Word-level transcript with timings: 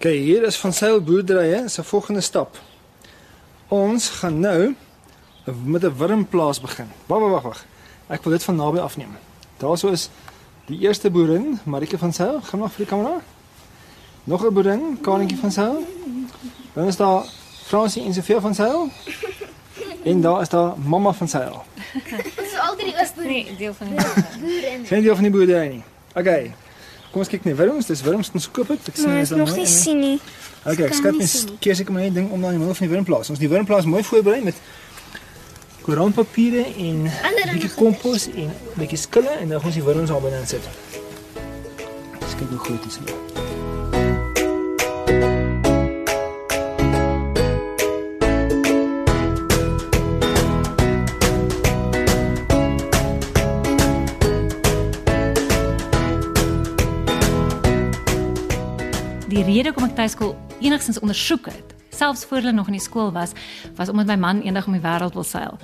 OK, 0.00 0.06
hier 0.08 0.42
is 0.48 0.56
van 0.56 0.72
Sail 0.72 1.02
boerderye 1.04 1.68
se 1.68 1.82
volgende 1.84 2.20
stap. 2.20 2.56
Ons 3.68 4.08
gaan 4.08 4.38
nou 4.40 4.74
met 5.64 5.84
'n 5.84 5.96
wurmplaas 5.96 6.60
begin. 6.60 6.88
Wag, 7.06 7.20
wag, 7.20 7.42
wag. 7.42 7.64
Ek 8.06 8.22
wil 8.22 8.32
dit 8.32 8.44
van 8.44 8.56
naby 8.56 8.78
afneem. 8.78 9.18
Daarso 9.56 9.88
is 9.88 10.08
die 10.66 10.78
eerste 10.78 11.10
boerin, 11.10 11.60
Marike 11.64 11.98
van 11.98 12.12
Sail, 12.12 12.40
gaan 12.40 12.58
maar 12.58 12.68
vir 12.68 12.86
die 12.86 12.86
kamera. 12.86 13.20
Nog 14.24 14.46
'n 14.46 14.54
boerin, 14.54 14.98
Kanetjie 15.00 15.38
van 15.38 15.52
Sail. 15.52 15.86
Dan 16.72 16.86
is 16.86 16.96
daar 16.96 17.24
Fransie 17.64 18.04
en 18.04 18.14
Sofia 18.14 18.40
van 18.40 18.54
Sail. 18.54 18.88
En 20.02 20.20
daar 20.20 20.40
is 20.40 20.48
daar 20.48 20.78
mamma 20.78 21.12
van 21.12 21.28
Sail. 21.28 21.64
Dis 22.36 22.58
al 22.58 22.76
drie 22.76 22.94
oos 23.00 23.14
Nee, 23.16 23.56
deel 23.56 23.74
van 23.74 23.86
die 23.86 23.96
boere. 24.40 24.84
Geen 24.84 25.02
deel 25.02 25.14
van 25.14 25.22
die 25.22 25.32
boerdery 25.32 25.68
nie. 25.68 25.82
OK. 26.14 26.50
Kom 27.10 27.24
ons 27.24 27.30
kyk 27.30 27.44
net. 27.44 27.56
Wurms, 27.58 27.86
dis 27.90 28.02
wurms 28.06 28.30
ons 28.34 28.50
koop 28.54 28.68
dit. 28.70 28.88
Ek 28.92 28.96
sien 28.96 29.10
ek 29.10 29.28
daar 29.28 29.42
nog 29.42 29.54
nie 29.56 29.66
in. 29.66 29.72
sien 29.72 29.98
nie. 29.98 30.20
Okay, 30.62 30.86
ek 30.86 30.94
skat 30.94 31.16
mens 31.18 31.34
keer 31.58 31.74
seker 31.74 31.92
maar 31.92 32.06
net 32.06 32.14
ding 32.14 32.30
om 32.30 32.40
dan 32.40 32.54
die 32.54 32.60
middel 32.62 32.76
van 32.78 32.86
die 32.86 32.94
wurmplaas. 32.94 33.32
Ons 33.34 33.42
die 33.42 33.50
wurmplaas 33.50 33.88
mooi 33.90 34.02
voorberei 34.06 34.42
met 34.46 34.54
koerantpapiere 35.82 36.64
en 36.76 37.06
'n 37.08 37.52
bietjie 37.52 37.74
kompos 37.74 38.28
en 38.28 38.50
'n 38.52 38.78
bietjie 38.78 38.98
skille 38.98 39.34
en 39.40 39.48
dan 39.48 39.58
gaan 39.58 39.66
ons 39.72 39.74
die 39.74 39.84
wurms 39.84 40.10
daar 40.10 40.20
binne 40.20 40.38
insit. 40.38 40.62
Dis 42.20 42.34
kyk 42.38 42.48
hoe 42.48 42.58
groot 42.58 42.84
is 42.86 42.98
dit. 43.04 43.49
Rede 59.50 59.72
hoekom 59.72 59.88
ek 59.90 59.96
tuiskool 59.98 60.34
enigstens 60.60 61.00
ondersoek 61.02 61.50
het, 61.52 61.74
selfs 62.00 62.24
voor 62.24 62.40
hulle 62.40 62.56
nog 62.56 62.70
in 62.70 62.78
die 62.78 62.82
skool 62.82 63.12
was, 63.12 63.34
was 63.76 63.92
omdat 63.92 64.06
my 64.06 64.16
man 64.16 64.42
eendag 64.46 64.66
om 64.66 64.76
die 64.76 64.82
wêreld 64.84 65.16
wil 65.18 65.26
seil. 65.26 65.58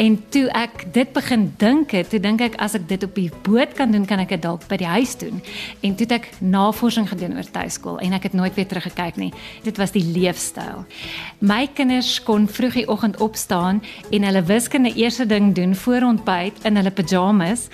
En 0.00 0.16
toe 0.32 0.46
ek 0.56 0.86
dit 0.94 1.12
begin 1.12 1.48
dink 1.60 1.92
het, 1.96 2.08
toe 2.12 2.20
dink 2.22 2.42
ek 2.44 2.56
as 2.62 2.76
ek 2.78 2.88
dit 2.88 3.04
op 3.04 3.14
die 3.18 3.28
boot 3.46 3.74
kan 3.78 3.92
doen, 3.92 4.06
kan 4.08 4.22
ek 4.22 4.32
dit 4.36 4.44
dalk 4.44 4.64
by 4.70 4.78
die 4.80 4.88
huis 4.88 5.16
doen. 5.20 5.42
En 5.84 5.96
toe 5.96 6.06
het 6.08 6.16
ek 6.18 6.30
navorsing 6.40 7.08
gedoen 7.10 7.36
oor 7.36 7.50
tuiskool 7.52 7.98
en 8.04 8.16
ek 8.16 8.30
het 8.30 8.36
nooit 8.38 8.54
weer 8.56 8.68
teruggekyk 8.68 9.18
nie. 9.20 9.32
Dit 9.66 9.80
was 9.80 9.92
die 9.94 10.04
leefstyl. 10.04 10.84
My 11.44 11.66
kinders 11.74 12.16
kon 12.24 12.48
vroeg 12.48 12.80
die 12.80 12.88
oggend 12.88 13.18
opstaan 13.24 13.82
en 14.14 14.26
hulle 14.28 14.44
wiskunde 14.48 14.94
eerste 14.96 15.26
ding 15.28 15.52
doen 15.56 15.74
voor 15.76 16.08
ontbyt 16.08 16.64
in 16.68 16.80
hulle 16.80 16.94
pyjamas 16.94 17.68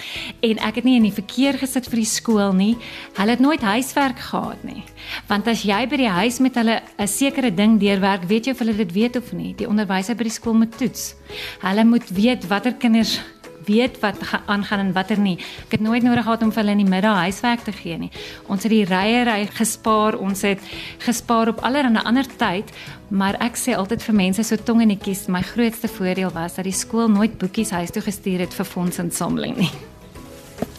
en 0.44 0.60
ek 0.66 0.80
het 0.80 0.88
nie 0.88 0.96
in 0.98 1.08
die 1.08 1.14
verkeer 1.14 1.58
gesit 1.60 1.88
vir 1.90 2.02
die 2.02 2.10
skool 2.10 2.54
nie. 2.56 2.74
Hulle 3.18 3.36
het 3.36 3.44
nooit 3.44 3.62
huiswerk 3.62 4.18
gehad 4.30 4.64
nie. 4.66 4.82
Want 5.28 5.48
as 5.50 5.64
jy 5.66 5.84
by 5.88 6.00
die 6.00 6.10
huis 6.10 6.40
met 6.42 6.56
hulle 6.58 6.80
'n 6.98 7.08
sekere 7.08 7.50
ding 7.54 7.78
deurwerk, 7.84 8.24
weet 8.30 8.46
jy 8.48 8.52
of 8.56 8.64
hulle 8.64 8.76
dit 8.80 8.92
weet 8.96 9.16
of 9.20 9.32
nie. 9.36 9.52
Die 9.60 9.68
onderwyser 9.68 10.16
by 10.16 10.24
die 10.30 10.34
skool 10.34 10.56
moet 10.64 10.76
toets. 10.80 11.14
Hulle 11.62 11.84
moet 11.84 12.08
weet 12.16 12.48
watter 12.50 12.74
kinders 12.80 13.18
weet 13.64 13.96
wat 14.02 14.18
ga- 14.20 14.42
aangaan 14.52 14.78
en 14.82 14.92
watter 14.92 15.16
nie. 15.18 15.38
Ek 15.64 15.78
het 15.78 15.80
nooit 15.80 16.02
nodig 16.04 16.24
gehad 16.26 16.42
om 16.44 16.50
vir 16.52 16.60
hulle 16.62 16.72
in 16.76 16.82
die 16.82 16.90
middag 16.90 17.16
huiswerk 17.16 17.62
te 17.64 17.72
gee 17.72 17.96
nie. 17.98 18.10
Ons 18.52 18.62
het 18.66 18.72
die 18.74 18.84
ryery 18.84 19.46
gespaar, 19.56 20.18
ons 20.20 20.42
het 20.44 20.60
gespaar 21.06 21.48
op 21.48 21.62
allerlei 21.64 22.02
ander 22.04 22.26
tyd, 22.36 22.68
maar 23.08 23.38
ek 23.40 23.56
sê 23.56 23.72
altyd 23.72 24.02
vir 24.04 24.14
mense 24.14 24.44
so 24.44 24.56
tong 24.56 24.82
in 24.84 24.92
die 24.92 24.98
kies, 25.00 25.26
my 25.32 25.40
grootste 25.40 25.88
voordeel 25.88 26.30
was 26.36 26.54
dat 26.60 26.64
die 26.68 26.76
skool 26.76 27.08
nooit 27.08 27.38
boekies 27.40 27.70
huis 27.72 27.90
toe 27.90 28.02
gestuur 28.04 28.44
het 28.44 28.52
vir 28.54 28.66
fondsinsameling 28.68 29.56
nie. 29.56 29.70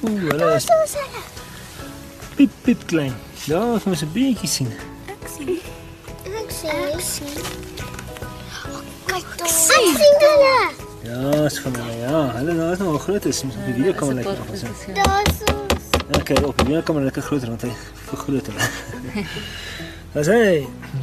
Ooh, 0.06 0.20
hulle 0.30 0.56
is 0.56 0.68
piep 2.38 2.52
piep 2.64 2.86
klein. 2.88 3.14
Ja, 3.48 3.64
ons 3.74 3.84
moet 3.86 4.02
'n 4.04 4.14
bietjie 4.14 4.48
sien. 4.50 4.70
Sien. 6.66 6.94
Ek 6.94 7.02
sien. 7.02 7.28
Kyk 9.06 9.28
toe. 9.38 9.46
Ek 9.46 9.52
sien 9.54 10.16
hulle. 10.24 10.56
Ja, 11.06 11.46
is 11.46 11.60
van 11.62 11.76
hulle. 11.78 11.98
Ja, 12.00 12.22
hulle 12.40 12.54
nou 12.58 12.72
is 12.74 12.82
nog 12.82 13.04
groot 13.04 13.26
is. 13.30 13.44
Ons 13.46 13.56
op 13.60 13.68
die 13.68 13.76
video 13.78 13.94
kan 13.94 14.08
hulle 14.10 14.24
lekker 14.24 14.42
afsien. 14.50 14.98
Daar's 14.98 15.44
ons. 15.54 16.02
Ja, 16.10 16.24
kyk 16.24 16.42
op 16.42 16.58
die 16.58 16.66
video 16.66 16.82
kan 16.82 16.98
hulle 16.98 17.12
lekker 17.12 17.28
groter 17.30 17.54
want 17.54 17.68
hy 17.68 17.74
vergroot 18.10 18.50
hulle. 18.50 19.26
Dis 20.18 20.32
hy. 20.34 20.46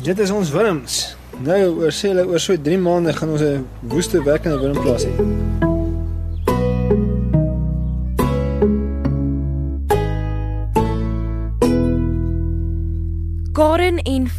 Dit 0.02 0.26
is 0.26 0.34
ons 0.34 0.50
wurms. 0.50 1.02
Nou 1.46 1.60
oor 1.78 1.94
sê 1.94 2.10
hulle 2.10 2.26
oor 2.26 2.42
so 2.42 2.58
3 2.58 2.82
maande 2.82 3.14
gaan 3.14 3.36
ons 3.36 3.46
'n 3.46 3.66
woeste 3.94 4.22
werkende 4.26 4.58
wurmplaas 4.58 5.06
hê. 5.06 5.61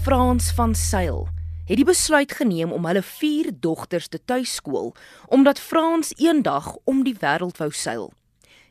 Frans 0.03 0.51
van 0.51 0.75
Sail 0.75 1.27
het 1.65 1.77
die 1.79 1.85
besluit 1.87 2.31
geneem 2.35 2.71
om 2.75 2.83
hulle 2.85 3.01
vier 3.07 3.53
dogters 3.63 4.09
te 4.11 4.19
tuiskool 4.19 4.89
omdat 5.31 5.59
Frans 5.63 6.09
eendag 6.19 6.73
om 6.83 7.05
die 7.05 7.13
wêreld 7.21 7.55
wou 7.61 7.69
seil. 7.71 8.09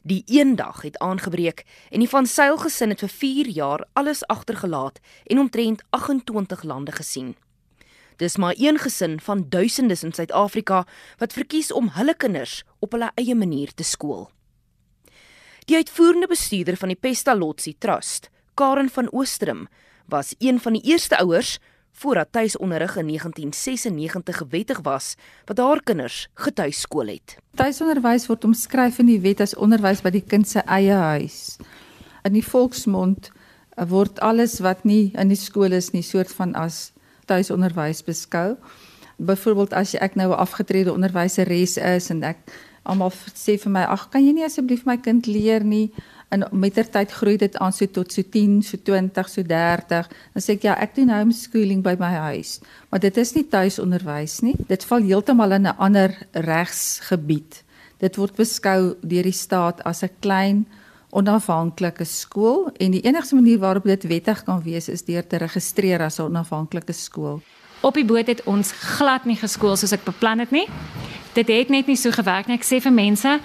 Die 0.05 0.21
eendag 0.29 0.83
het 0.85 0.99
aangebreek 1.01 1.63
en 1.89 2.05
die 2.05 2.09
van 2.09 2.27
Sail 2.29 2.59
gesin 2.61 2.93
het 2.93 3.01
vir 3.01 3.09
4 3.09 3.49
jaar 3.49 3.85
alles 3.97 4.21
agtergelaat 4.29 5.01
en 5.25 5.41
omtrent 5.41 5.81
28 5.97 6.63
lande 6.69 6.93
gesien. 6.93 7.31
Dis 8.21 8.37
maar 8.37 8.55
een 8.59 8.79
gesin 8.79 9.17
van 9.21 9.47
duisendes 9.49 10.03
in 10.05 10.13
Suid-Afrika 10.13 10.83
wat 11.17 11.33
verkies 11.33 11.73
om 11.73 11.89
hulle 11.97 12.15
kinders 12.15 12.59
op 12.79 12.93
hulle 12.93 13.09
eie 13.15 13.35
manier 13.35 13.73
te 13.75 13.89
skool. 13.89 14.29
Die 15.65 15.81
uitvoerende 15.81 16.29
bestuurder 16.29 16.77
van 16.77 16.93
die 16.93 17.01
Pestalozzi 17.01 17.73
Trust, 17.79 18.29
Karen 18.55 18.91
van 18.91 19.09
Oostrum, 19.13 19.65
was 20.07 20.35
een 20.39 20.61
van 20.61 20.73
die 20.73 20.83
eerste 20.83 21.19
ouers 21.19 21.59
voordat 21.93 22.29
tuisonderrig 22.31 22.97
in 22.97 23.07
1996 23.07 24.37
gewettig 24.37 24.81
was 24.83 25.15
wat 25.45 25.59
haar 25.59 25.83
kinders 25.83 26.29
getuiskool 26.35 27.07
het. 27.07 27.37
Tuisonderwys 27.55 28.27
word 28.27 28.45
omskryf 28.45 28.99
in 28.99 29.07
die 29.07 29.21
wet 29.21 29.41
as 29.45 29.55
onderwys 29.55 30.03
by 30.03 30.11
die 30.15 30.25
kind 30.25 30.49
se 30.49 30.65
eie 30.65 30.97
huis. 30.97 31.57
In 32.25 32.33
die 32.33 32.45
volksmond 32.47 33.31
eh, 33.31 33.87
word 33.89 34.21
alles 34.21 34.59
wat 34.65 34.85
nie 34.89 35.13
in 35.19 35.29
die 35.29 35.39
skool 35.39 35.73
is 35.77 35.93
nie 35.93 36.05
soort 36.07 36.33
van 36.33 36.57
as 36.59 36.93
tuisonderwys 37.31 38.03
beskou. 38.05 38.57
Byvoorbeeld 39.23 39.77
as 39.77 39.95
ek 39.95 40.17
nou 40.17 40.33
'n 40.33 40.41
afgetrede 40.41 40.93
onderwyseres 40.93 41.77
is 41.77 42.11
en 42.11 42.23
ek 42.23 42.39
almal 42.83 43.13
sê 43.35 43.59
vir 43.59 43.71
my, 43.71 43.85
"Ag, 43.85 44.11
kan 44.11 44.25
jy 44.27 44.33
nie 44.33 44.45
asseblief 44.45 44.85
my 44.87 44.97
kind 44.97 45.27
leer 45.27 45.65
nie?" 45.65 45.93
En 46.33 46.47
mettertyd 46.57 47.13
groei 47.13 47.37
dit 47.37 47.57
aan 47.61 47.75
so 47.77 47.87
tot 47.93 48.13
so 48.13 48.23
10, 48.25 48.63
so 48.65 48.79
20, 48.81 49.29
so 49.29 49.43
30. 49.45 50.09
Dan 50.33 50.45
sê 50.45 50.57
ek 50.57 50.65
ja, 50.65 50.77
ek 50.81 50.95
doen 50.97 51.13
homeschooling 51.13 51.83
by 51.85 51.93
my 52.01 52.13
huis. 52.33 52.57
Maar 52.89 53.03
dit 53.05 53.19
is 53.21 53.35
nie 53.37 53.45
tuisonderwys 53.53 54.41
nie. 54.47 54.55
Dit 54.71 54.87
val 54.89 55.05
heeltemal 55.05 55.59
in 55.59 55.69
'n 55.69 55.77
ander 55.77 56.17
regsgebied. 56.33 57.63
Dit 58.01 58.17
word 58.17 58.35
beskou 58.37 58.97
deur 59.03 59.23
die 59.29 59.37
staat 59.37 59.85
as 59.85 60.03
'n 60.03 60.11
klein 60.21 60.67
onafhanklike 61.13 62.05
skool 62.05 62.71
en 62.81 62.95
die 62.95 63.05
enigste 63.05 63.35
manier 63.35 63.59
waarop 63.59 63.85
dit 63.85 64.07
wettig 64.09 64.43
kan 64.45 64.63
wees 64.65 64.89
is 64.89 65.05
deur 65.05 65.27
te 65.27 65.37
registreer 65.37 66.01
as 66.01 66.19
'n 66.19 66.23
onafhanklike 66.33 66.93
skool. 66.93 67.43
Op 67.83 67.95
die 67.95 68.05
boot 68.05 68.27
het 68.27 68.43
ons 68.45 68.73
glad 68.73 69.25
nie 69.25 69.37
geskool 69.37 69.77
soos 69.77 69.93
ek 69.93 70.05
beplan 70.05 70.39
het 70.39 70.51
nie. 70.51 70.69
Dit 71.35 71.49
het 71.49 71.69
net 71.69 71.87
nie 71.87 71.97
so 71.97 72.11
gewerk 72.11 72.47
nie. 72.47 72.57
Ek 72.57 72.65
sê 72.65 72.81
vir 72.81 72.93
mense, 72.93 73.41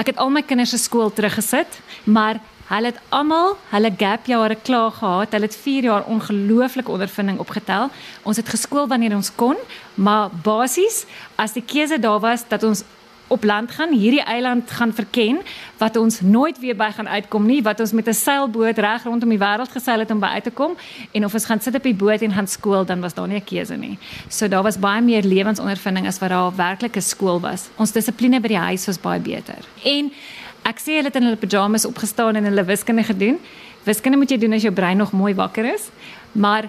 ek 0.00 0.12
het 0.12 0.18
al 0.22 0.32
my 0.32 0.42
kinders 0.42 0.74
se 0.74 0.78
skool 0.78 1.12
teruggesit, 1.12 1.80
maar 2.04 2.40
hulle 2.70 2.90
het 2.92 3.00
almal 3.12 3.54
hulle 3.70 3.92
gap 3.98 4.26
jare 4.26 4.56
klaar 4.56 4.90
gehad. 4.96 5.32
Hulle 5.36 5.48
het 5.50 5.56
4 5.56 5.82
jaar 5.90 6.04
ongelooflike 6.08 6.90
ondervinding 6.90 7.38
opgetel. 7.38 7.90
Ons 8.22 8.40
het 8.40 8.48
geskool 8.48 8.88
wanneer 8.88 9.14
ons 9.14 9.30
kon, 9.34 9.56
maar 9.94 10.30
basies 10.42 11.04
as 11.36 11.52
die 11.52 11.64
keuse 11.64 11.98
daar 12.00 12.20
was 12.20 12.48
dat 12.48 12.62
ons 12.62 12.84
op 13.26 13.44
land 13.44 13.70
gaan, 13.70 13.92
hierdie 13.92 14.22
eiland 14.22 14.70
gaan 14.70 14.92
verken 14.92 15.38
wat 15.78 15.96
ons 15.96 16.20
nooit 16.20 16.58
weer 16.58 16.76
by 16.76 16.90
gaan 16.94 17.08
uitkom 17.08 17.46
nie, 17.46 17.62
wat 17.62 17.80
ons 17.80 17.92
met 17.92 18.08
'n 18.08 18.12
seilboot 18.12 18.78
reg 18.78 19.04
rondom 19.04 19.28
die 19.28 19.38
wêreld 19.38 19.72
geseil 19.72 19.98
het 19.98 20.10
om 20.10 20.20
by 20.20 20.26
uit 20.26 20.44
te 20.44 20.50
kom 20.50 20.76
en 21.12 21.24
of 21.24 21.34
ons 21.34 21.44
gaan 21.44 21.60
sit 21.60 21.74
op 21.74 21.82
die 21.82 21.94
boot 21.94 22.20
en 22.20 22.32
gaan 22.32 22.46
skool, 22.46 22.84
dan 22.84 23.00
was 23.00 23.14
daar 23.14 23.28
nie 23.28 23.36
'n 23.36 23.44
keuse 23.44 23.76
nie. 23.76 23.98
So 24.28 24.48
daar 24.48 24.62
was 24.62 24.78
baie 24.78 25.02
meer 25.02 25.22
lewensondervinding 25.22 26.06
as 26.06 26.18
wat 26.18 26.30
daar 26.30 26.56
werklike 26.56 27.00
skool 27.00 27.40
was. 27.40 27.68
Ons 27.76 27.92
dissipline 27.92 28.40
by 28.40 28.48
die 28.48 28.58
huis 28.58 28.86
was 28.86 29.00
baie 29.00 29.20
beter. 29.20 29.58
En 29.84 30.12
ek 30.62 30.78
sê 30.78 30.96
hulle 30.96 31.04
het 31.04 31.16
in 31.16 31.22
hulle 31.22 31.36
pyjamas 31.36 31.84
opgestaan 31.84 32.36
en 32.36 32.44
hulle 32.44 32.64
wiskunde 32.64 33.02
gedoen. 33.02 33.38
Wiskunde 33.84 34.18
moet 34.18 34.30
jy 34.30 34.38
doen 34.38 34.52
as 34.52 34.62
jou 34.62 34.72
brein 34.72 34.96
nog 34.96 35.12
mooi 35.12 35.34
wakker 35.34 35.74
is, 35.74 35.88
maar 36.32 36.68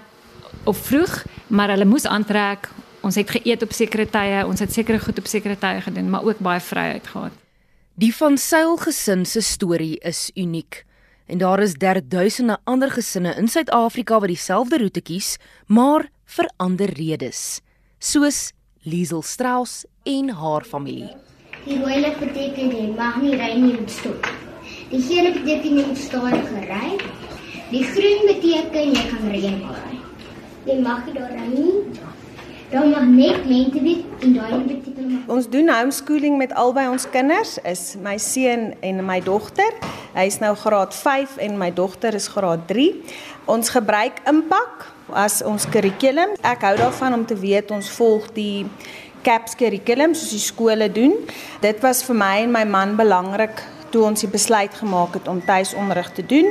of 0.63 0.77
vroeg, 0.77 1.23
maar 1.47 1.69
hulle 1.69 1.85
moes 1.85 2.05
aantrek. 2.05 2.69
Ons 3.05 3.19
het 3.19 3.29
geëet 3.29 3.61
op 3.61 3.73
sekere 3.75 4.07
tye, 4.09 4.39
ons 4.49 4.61
het 4.63 4.71
sekere 4.73 4.97
goed 4.97 5.19
op 5.21 5.27
sekere 5.29 5.53
tye 5.61 5.81
gedoen, 5.85 6.09
maar 6.09 6.25
ook 6.25 6.39
baie 6.41 6.59
vryheid 6.59 7.07
gehad. 7.07 7.33
Die 8.01 8.09
van 8.15 8.37
Sail 8.41 8.79
gesin 8.81 9.25
se 9.29 9.43
storie 9.45 9.99
is 10.01 10.31
uniek 10.33 10.81
en 11.29 11.37
daar 11.37 11.61
is 11.61 11.77
derduisende 11.81 12.57
ander 12.63 12.89
gesinne 12.91 13.35
in 13.37 13.47
Suid-Afrika 13.47 14.19
wat 14.19 14.29
dieselfde 14.29 14.77
roete 14.81 15.01
kies, 15.01 15.37
maar 15.65 16.09
vir 16.37 16.49
ander 16.57 16.89
redes, 16.97 17.61
soos 17.99 18.51
Liesel 18.85 19.21
Strauss 19.21 19.85
en 20.03 20.29
haar 20.29 20.65
familie. 20.65 21.13
Die 21.65 21.77
rooi 21.81 22.01
lig 22.01 22.19
beteken 22.21 22.73
jy 22.73 22.89
mag 22.97 23.21
nie 23.21 23.37
ry 23.37 23.53
nie, 23.57 23.73
moet 23.77 23.93
stop. 23.93 24.29
Die 24.89 25.01
geel 25.01 25.31
beteken 25.33 25.77
jy 25.77 25.85
moet 25.87 26.01
stadig 26.01 26.51
ry. 26.69 26.91
Die 27.69 27.85
groen 27.93 28.27
beteken 28.33 28.93
jy 28.97 29.07
kan 29.13 29.31
reënbaar 29.33 29.81
ry. 29.85 30.01
jy 30.65 30.77
mag 30.81 31.05
nie 31.05 31.13
daar 31.13 31.33
ry 31.33 31.47
nie. 31.53 31.73
Daar 32.69 32.87
mag 32.87 33.03
net 33.03 33.45
lente 33.45 33.81
wees 33.81 34.03
en 34.19 34.33
daai 34.33 34.63
beteken 34.63 35.11
maar 35.11 35.35
Ons 35.35 35.49
doen 35.49 35.69
homeschooling 35.69 36.37
met 36.37 36.53
albei 36.53 36.87
ons 36.89 37.09
kinders, 37.09 37.57
is 37.63 37.95
my 38.01 38.17
seun 38.17 38.73
en 38.79 39.05
my 39.05 39.19
dogter. 39.21 39.73
Hy 40.15 40.25
is 40.25 40.39
nou 40.41 40.55
graad 40.57 40.95
5 40.95 41.37
en 41.45 41.57
my 41.61 41.69
dogter 41.73 42.13
is 42.17 42.27
graad 42.27 42.65
3. 42.67 42.87
Ons 43.45 43.69
gebruik 43.69 44.21
impak 44.29 44.87
as 45.13 45.43
ons 45.45 45.67
kurrikulum. 45.69 46.33
Ek 46.41 46.65
hou 46.65 46.73
daarvan 46.79 47.13
om 47.19 47.25
te 47.25 47.37
weet 47.37 47.71
ons 47.71 47.89
volg 47.99 48.31
die 48.33 48.65
CAPS 49.25 49.57
kurrikulum 49.59 50.15
soos 50.17 50.33
die 50.33 50.41
skole 50.41 50.89
doen. 50.91 51.13
Dit 51.61 51.85
was 51.85 52.01
vir 52.07 52.17
my 52.17 52.35
en 52.47 52.53
my 52.55 52.65
man 52.65 52.97
belangrik 52.97 53.61
toe 53.93 54.07
ons 54.09 54.25
die 54.25 54.31
besluit 54.31 54.73
gemaak 54.75 55.19
het 55.19 55.27
om 55.31 55.43
tuisonderrig 55.45 56.09
te 56.17 56.25
doen. 56.25 56.49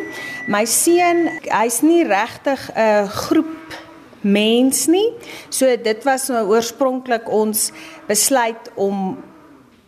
My 0.48 0.62
seun, 0.64 1.26
hy's 1.50 1.82
nie 1.82 2.04
regtig 2.06 2.70
'n 2.76 3.08
groep 3.08 3.82
mens 4.24 4.86
nie. 4.90 5.06
So 5.52 5.68
dit 5.76 6.04
was 6.08 6.28
nou 6.32 6.46
oorspronklik 6.52 7.28
ons 7.32 7.68
besluit 8.08 8.72
om 8.80 9.14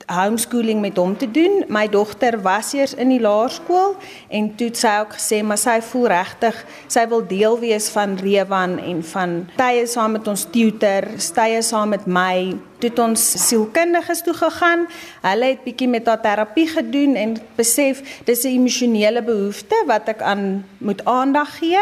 homeschooling 0.07 0.81
met 0.81 0.97
hom 0.97 1.17
te 1.17 1.31
doen. 1.31 1.65
My 1.69 1.89
dogter 1.89 2.39
was 2.43 2.73
eers 2.73 2.95
in 2.95 3.11
die 3.11 3.21
laerskool 3.21 3.97
en 4.29 4.53
toe 4.57 4.71
het 4.71 4.79
sy 4.79 4.95
ook 5.03 5.17
gesê 5.19 5.43
maar 5.43 5.61
sy 5.61 5.81
voel 5.91 6.07
regtig 6.15 6.63
sy 6.93 7.07
wil 7.11 7.25
deel 7.27 7.59
wees 7.63 7.89
van 7.95 8.17
Rewan 8.21 8.79
en 8.79 9.03
van 9.13 9.37
tye 9.59 9.87
saam 9.91 10.17
met 10.17 10.29
ons 10.31 10.47
tutor, 10.53 11.09
tye 11.35 11.63
saam 11.63 11.95
met 11.95 12.07
my. 12.07 12.55
Toe 12.77 12.91
het 12.91 12.99
ons 13.01 13.23
sielkundiges 13.47 14.21
toe 14.21 14.35
gegaan. 14.37 14.83
Hulle 15.23 15.47
het 15.55 15.63
bietjie 15.65 15.89
met 15.89 16.07
haar 16.07 16.21
terapie 16.21 16.67
gedoen 16.69 17.17
en 17.17 17.37
besef 17.57 18.03
dis 18.29 18.45
'n 18.45 18.53
emosionele 18.59 19.23
behoefte 19.23 19.77
wat 19.87 20.09
ek 20.09 20.21
aan 20.23 20.65
moet 20.79 21.05
aandag 21.05 21.57
gee. 21.59 21.81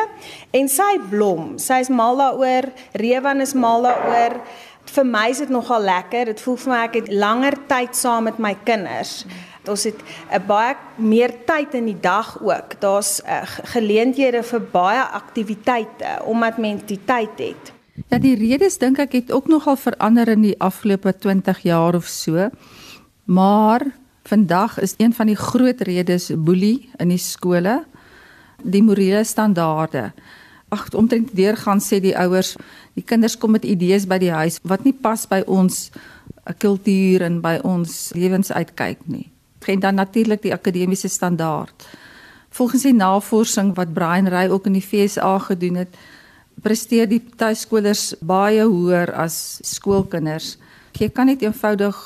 En 0.52 0.68
sy 0.68 0.98
blom. 1.10 1.58
Sy's 1.58 1.88
mal 1.88 2.16
daaroor. 2.16 2.70
Rewan 2.92 3.40
is 3.40 3.54
mal 3.54 3.82
daaroor 3.82 4.40
vir 4.94 5.06
my 5.06 5.28
is 5.30 5.42
dit 5.42 5.50
nogal 5.52 5.82
lekker. 5.82 6.30
Dit 6.32 6.40
voel 6.44 6.56
vir 6.62 6.72
my 6.72 6.80
ek 6.88 6.98
het 7.00 7.12
langer 7.12 7.56
tyd 7.70 7.96
saam 7.98 8.28
met 8.28 8.38
my 8.42 8.54
kinders. 8.66 9.24
Ons 9.66 9.84
het 9.88 10.00
'n 10.30 10.42
baie 10.46 10.76
meer 10.96 11.32
tyd 11.46 11.74
in 11.74 11.86
die 11.86 12.00
dag 12.00 12.38
ook. 12.40 12.80
Daar's 12.80 13.20
uh, 13.24 13.42
geleenthede 13.74 14.42
vir 14.42 14.60
baie 14.60 15.02
aktiwiteite 15.02 16.20
omdat 16.24 16.58
mens 16.58 16.82
die 16.86 17.00
tyd 17.04 17.38
het. 17.38 17.72
Ja, 18.10 18.18
die 18.18 18.34
redes 18.34 18.78
dink 18.78 18.98
ek 18.98 19.12
het 19.12 19.32
ook 19.32 19.46
nogal 19.46 19.76
verander 19.76 20.28
in 20.28 20.42
die 20.42 20.58
afgelope 20.58 21.12
20 21.18 21.62
jaar 21.62 21.94
of 21.94 22.06
so. 22.06 22.50
Maar 23.24 23.86
vandag 24.24 24.80
is 24.80 24.94
een 24.98 25.14
van 25.14 25.26
die 25.26 25.36
groot 25.36 25.80
redes 25.80 26.30
boelie 26.34 26.90
in 26.98 27.08
die 27.08 27.18
skole, 27.18 27.84
die 28.62 28.82
morele 28.82 29.24
standaarde. 29.24 30.12
Ag, 30.68 30.88
omtrent 30.94 31.34
deurgaan 31.36 31.80
sê 31.80 32.00
die 32.00 32.16
ouers, 32.16 32.56
die 32.94 33.04
kinders 33.04 33.36
kom 33.38 33.54
met 33.54 33.64
idees 33.64 34.06
by 34.06 34.18
die 34.18 34.32
huis 34.32 34.60
wat 34.64 34.84
nie 34.84 34.94
pas 34.94 35.26
by 35.28 35.42
ons 35.46 35.90
eh, 35.90 36.54
kultuur 36.58 37.22
en 37.22 37.40
by 37.44 37.58
ons 37.64 38.12
lewensuitkyk 38.16 39.04
nie. 39.06 39.28
En 39.66 39.80
dan 39.80 39.94
natuurlik 39.94 40.42
die 40.42 40.52
akademiese 40.52 41.08
standaard. 41.08 41.86
Volgens 42.54 42.82
die 42.82 42.94
navorsing 42.94 43.72
wat 43.74 43.94
Brian 43.94 44.28
Ray 44.28 44.48
ook 44.48 44.66
in 44.66 44.76
die 44.76 44.84
FSA 44.84 45.38
gedoen 45.38 45.80
het, 45.82 45.96
presteer 46.62 47.08
die 47.10 47.22
tuiskolers 47.36 48.12
baie 48.22 48.62
hoër 48.62 49.10
as 49.24 49.58
skoolkinders. 49.66 50.54
Jy 50.94 51.08
kan 51.10 51.26
net 51.26 51.42
eenvoudig 51.42 51.96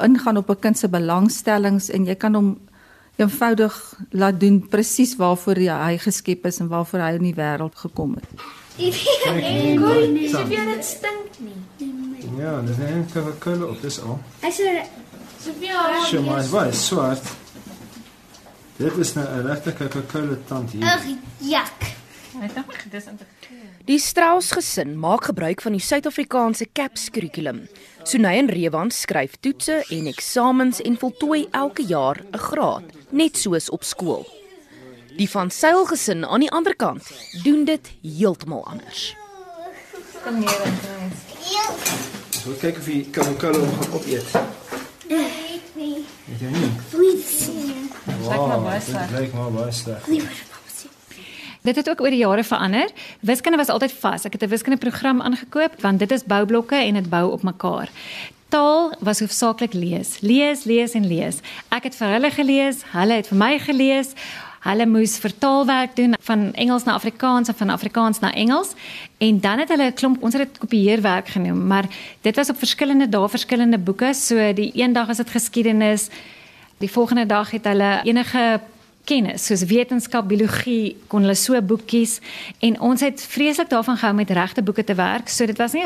ingaan 0.00 0.40
op 0.40 0.50
'n 0.50 0.60
kind 0.60 0.78
se 0.78 0.88
belangstellings 0.88 1.90
en 1.90 2.06
jy 2.06 2.14
kan 2.14 2.34
hom 2.34 2.58
eenvoudig 3.20 3.76
laat 4.10 4.40
doen 4.40 4.60
presies 4.68 5.16
waarvoor 5.16 5.60
hy 5.68 5.98
geskep 5.98 6.46
is 6.46 6.60
en 6.60 6.68
waarvoor 6.68 7.00
hy 7.00 7.12
in 7.18 7.28
die 7.28 7.36
wêreld 7.36 7.76
gekom 7.76 8.16
het. 8.18 8.28
Sofia 10.34 10.64
dit 10.64 10.84
stink 10.84 11.38
nie. 11.38 11.58
Ja, 12.38 12.60
dis 12.60 12.76
'n 12.76 13.06
Coca-Cola 13.12 13.64
op 13.66 13.82
dis 13.82 14.00
al. 14.00 14.18
Hy 14.40 14.50
sê 14.50 14.68
Sofia, 15.40 16.04
Sy 16.04 16.18
maar 16.24 16.48
was 16.48 16.86
swart. 16.86 17.24
Dit 18.76 18.96
is 18.96 19.14
nou 19.14 19.26
'n 19.26 19.46
regte 19.46 19.72
Coca-Cola 19.72 20.36
tand 20.46 20.70
hier. 20.70 20.84
ag, 20.84 21.04
jak. 21.38 21.98
Die 23.84 23.98
Strauss 23.98 24.52
gesin 24.54 24.94
maak 24.98 25.24
gebruik 25.24 25.60
van 25.60 25.74
die 25.74 25.82
Suid-Afrikaanse 25.82 26.68
CAPS 26.72 27.10
kurrikulum. 27.10 27.64
Sunay 28.06 28.38
en 28.38 28.48
Rewan 28.48 28.90
skryf 28.90 29.34
toetse 29.40 29.80
en 29.90 30.06
eksamens 30.06 30.80
en 30.80 30.96
voltooi 30.96 31.48
elke 31.50 31.82
jaar 31.82 32.22
'n 32.32 32.38
graad, 32.38 32.84
net 33.10 33.36
soos 33.36 33.70
op 33.70 33.82
skool. 33.84 34.26
Die 35.16 35.30
van 35.30 35.50
Sail 35.50 35.84
gesin 35.86 36.24
aan 36.24 36.40
die 36.40 36.50
ander 36.50 36.76
kant 36.76 37.10
doen 37.44 37.64
dit 37.64 37.90
heeltemal 38.02 38.66
anders. 38.66 39.16
Ek 42.40 42.44
wil 42.44 42.56
kyk 42.60 42.78
of 42.78 42.86
jy 42.88 43.00
Coca-Cola 43.12 43.58
hom 43.58 43.72
gaan 43.80 43.92
opeet. 43.98 44.36
Ek 45.10 45.74
nie. 45.76 46.04
Weet 46.28 46.40
jy 46.44 46.52
nie? 46.54 46.70
Voetjie. 46.92 47.74
Lyk 48.06 48.46
maar 48.46 48.62
baie 48.64 48.80
sleg. 48.84 49.10
Lyk 49.16 49.34
maar 49.36 49.50
baie 49.58 49.72
sleg. 49.72 50.08
Dit 51.60 51.76
het 51.76 51.88
ook 51.92 52.00
oor 52.00 52.12
die 52.14 52.22
jare 52.22 52.44
verander. 52.44 52.88
Wiskunde 53.20 53.58
was 53.60 53.68
altyd 53.68 53.92
vas. 53.92 54.24
Ek 54.24 54.32
het 54.32 54.42
'n 54.42 54.48
wiskundeprogram 54.48 55.20
aangekoop 55.20 55.80
want 55.80 55.98
dit 55.98 56.10
is 56.10 56.24
boublokke 56.24 56.76
en 56.76 56.94
dit 56.94 57.08
bou 57.10 57.30
op 57.30 57.42
mekaar. 57.42 57.90
Taal 58.50 58.92
was 58.98 59.20
hoofsaaklik 59.20 59.72
lees. 59.72 60.20
Lees, 60.20 60.64
lees 60.64 60.92
en 60.98 61.06
lees. 61.06 61.36
Ek 61.70 61.84
het 61.86 61.94
vir 61.94 62.16
hulle 62.16 62.30
gelees, 62.34 62.80
hulle 62.90 63.18
het 63.20 63.28
vir 63.30 63.38
my 63.38 63.50
gelees. 63.62 64.10
Hulle 64.64 64.86
moes 64.90 65.14
vertaalwerk 65.22 65.94
doen 65.96 66.16
van 66.26 66.50
Engels 66.58 66.84
na 66.84 66.96
Afrikaans 66.98 67.48
en 67.48 67.54
van 67.54 67.70
Afrikaans 67.70 68.18
na 68.20 68.32
Engels 68.34 68.74
en 69.22 69.38
dan 69.40 69.62
het 69.62 69.70
hulle 69.70 69.86
'n 69.92 69.94
klomp 69.94 70.22
ons 70.22 70.34
het 70.34 70.42
dit 70.42 70.58
kopieerwerk 70.58 71.28
genoem, 71.28 71.66
maar 71.66 71.86
dit 72.20 72.36
was 72.36 72.50
op 72.50 72.58
verskillende 72.58 73.08
dae 73.08 73.28
verskillende 73.28 73.78
boeke. 73.78 74.14
So 74.14 74.52
die 74.52 74.72
een 74.74 74.92
dag 74.92 75.06
was 75.06 75.16
dit 75.16 75.30
geskiedenis, 75.30 76.08
die 76.78 76.90
volgende 76.90 77.26
dag 77.26 77.50
het 77.50 77.64
hulle 77.64 78.00
enige 78.04 78.60
kennis 79.04 79.46
soos 79.46 79.64
wetenskap, 79.64 80.28
biologie 80.28 80.96
kon 81.08 81.24
hulle 81.24 81.34
so 81.34 81.60
boekies 81.62 82.18
en 82.60 82.78
ons 82.80 83.00
het 83.00 83.22
vreeslik 83.32 83.70
daarvan 83.70 83.98
gehou 84.00 84.14
met 84.14 84.30
regte 84.30 84.62
boeke 84.62 84.84
te 84.84 84.94
werk. 84.94 85.28
So 85.28 85.46
dit 85.46 85.58
was 85.58 85.72
nie 85.72 85.84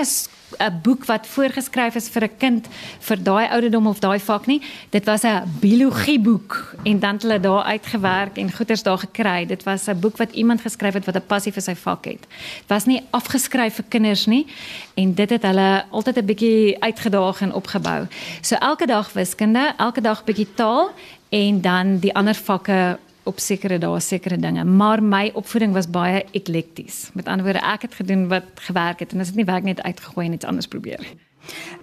'n 0.58 0.81
boek 0.82 1.05
wat 1.05 1.26
voorgeskryf 1.26 1.94
is 1.94 2.08
vir 2.08 2.25
'n 2.25 2.37
kind 2.38 2.69
vir 3.00 3.22
daai 3.22 3.49
ouderdom 3.49 3.87
of 3.87 3.99
daai 3.99 4.19
vak 4.20 4.46
nie. 4.46 4.61
Dit 4.90 5.05
was 5.05 5.25
'n 5.25 5.43
biologieboek 5.61 6.75
en 6.84 6.99
dan 6.99 7.14
het 7.14 7.22
hulle 7.22 7.40
daar 7.40 7.64
uitgewerk 7.64 8.38
en 8.38 8.52
goeders 8.52 8.82
daar 8.82 8.99
gekry. 8.99 9.46
Dit 9.46 9.62
was 9.62 9.88
'n 9.88 10.00
boek 10.00 10.17
wat 10.17 10.32
iemand 10.32 10.60
geskryf 10.60 10.94
het 10.94 11.05
wat 11.05 11.17
'n 11.17 11.26
passie 11.26 11.52
vir 11.52 11.62
sy 11.62 11.75
vak 11.75 12.05
het. 12.05 12.20
Dit 12.20 12.69
was 12.69 12.84
nie 12.84 13.02
afgeskryf 13.10 13.75
vir 13.75 13.84
kinders 13.88 14.26
nie 14.26 14.46
en 14.94 15.15
dit 15.15 15.31
het 15.31 15.43
hulle 15.43 15.84
altyd 15.91 16.17
'n 16.19 16.27
bietjie 16.27 16.82
uitgedaag 16.82 17.41
en 17.41 17.53
opgebou. 17.53 18.06
So 18.41 18.55
elke 18.56 18.86
dag 18.86 19.12
wiskunde, 19.12 19.74
elke 19.79 20.00
dag 20.00 20.24
bietjie 20.24 20.55
taal 20.55 20.91
en 21.34 21.60
dan 21.60 21.98
die 21.98 22.14
ander 22.14 22.36
vakke 22.38 22.96
op 23.24 23.41
sekere 23.41 23.79
dae 23.81 24.00
sekere 24.05 24.36
dinge, 24.38 24.64
maar 24.64 25.03
my 25.03 25.31
opvoeding 25.34 25.72
was 25.74 25.88
baie 25.91 26.22
eklekties. 26.36 27.08
Met 27.17 27.29
ander 27.29 27.46
woorde, 27.46 27.62
ek 27.64 27.88
het 27.88 27.94
gedoen 27.98 28.26
wat 28.31 28.46
gewerk 28.69 29.00
het 29.03 29.14
en 29.14 29.24
as 29.24 29.32
dit 29.32 29.41
nie 29.41 29.48
werk 29.48 29.64
net 29.67 29.82
uitgegooi 29.82 30.26
en 30.29 30.36
iets 30.36 30.46
anders 30.46 30.69
probeer. 30.70 31.03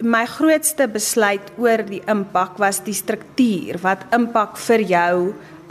My 0.02 0.24
grootste 0.26 0.88
besluit 0.90 1.52
oor 1.62 1.84
die 1.86 2.02
impak 2.10 2.58
was 2.62 2.80
die 2.86 2.96
struktuur 2.98 3.82
wat 3.84 4.06
impak 4.16 4.56
vir 4.70 4.86
jou 4.90 5.16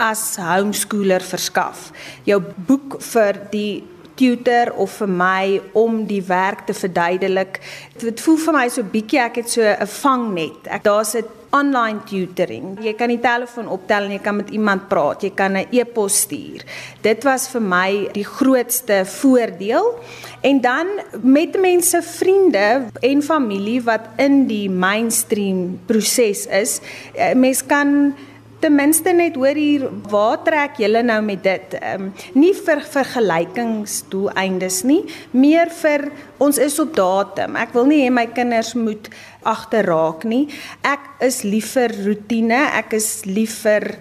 as 0.01 0.23
homeschooler 0.39 1.23
verskaf. 1.23 1.89
Jou 2.27 2.39
boek 2.67 2.99
vir 3.11 3.41
die 3.51 3.81
tutor 4.21 4.73
of 4.77 4.99
vir 5.01 5.11
my 5.17 5.43
om 5.73 6.03
die 6.05 6.21
werk 6.27 6.65
te 6.69 6.77
verduidelik. 6.77 7.59
Dit 8.01 8.21
voel 8.21 8.41
vir 8.45 8.59
my 8.59 8.65
so 8.69 8.85
bietjie 8.95 9.21
ek 9.25 9.41
het 9.41 9.49
so 9.49 9.61
'n 9.61 9.87
vangnet. 9.87 10.67
Ek 10.69 10.83
daar's 10.83 11.15
'n 11.15 11.25
online 11.51 11.99
tutoring. 12.07 12.79
Jy 12.83 12.93
kan 12.97 13.11
die 13.11 13.19
telefoon 13.19 13.69
optel 13.71 14.07
en 14.07 14.15
jy 14.15 14.21
kan 14.23 14.37
met 14.39 14.51
iemand 14.55 14.87
praat. 14.91 15.23
Jy 15.23 15.31
kan 15.35 15.57
'n 15.57 15.67
e-pos 15.71 16.21
stuur. 16.25 16.63
Dit 17.01 17.23
was 17.23 17.47
vir 17.49 17.61
my 17.61 18.09
die 18.13 18.25
grootste 18.25 19.03
voordeel. 19.05 19.99
En 20.41 20.61
dan 20.61 20.87
met 21.21 21.59
mense, 21.59 22.01
vriende 22.01 22.85
en 22.99 23.21
familie 23.21 23.81
wat 23.83 24.01
in 24.17 24.47
die 24.47 24.69
mainstream 24.69 25.79
proses 25.85 26.45
is, 26.47 26.79
eh, 27.13 27.35
mens 27.35 27.65
kan 27.65 28.15
ten 28.61 28.75
minste 28.77 29.13
net 29.13 29.35
hoor 29.35 29.57
hier 29.57 29.87
waar 30.09 30.43
trek 30.45 30.77
julle 30.81 31.01
nou 31.03 31.19
met 31.25 31.43
dit? 31.43 31.73
Ehm 31.79 32.07
um, 32.07 32.13
nie 32.37 32.53
vir 32.53 32.81
vergelykingsdoeleindes 32.93 34.83
nie, 34.83 35.01
meer 35.31 35.71
vir 35.81 36.11
ons 36.41 36.57
is 36.61 36.79
op 36.79 36.93
datum. 36.95 37.57
Ek 37.57 37.73
wil 37.73 37.89
nie 37.89 38.03
hê 38.05 38.11
my 38.13 38.27
kinders 38.29 38.73
moet 38.77 39.09
agterraak 39.43 40.25
nie. 40.29 40.45
Ek 40.85 41.09
is 41.25 41.41
lief 41.43 41.73
vir 41.77 41.95
rotine, 42.05 42.61
ek 42.77 42.93
is 42.99 43.25
lief 43.25 43.63
vir 43.65 43.95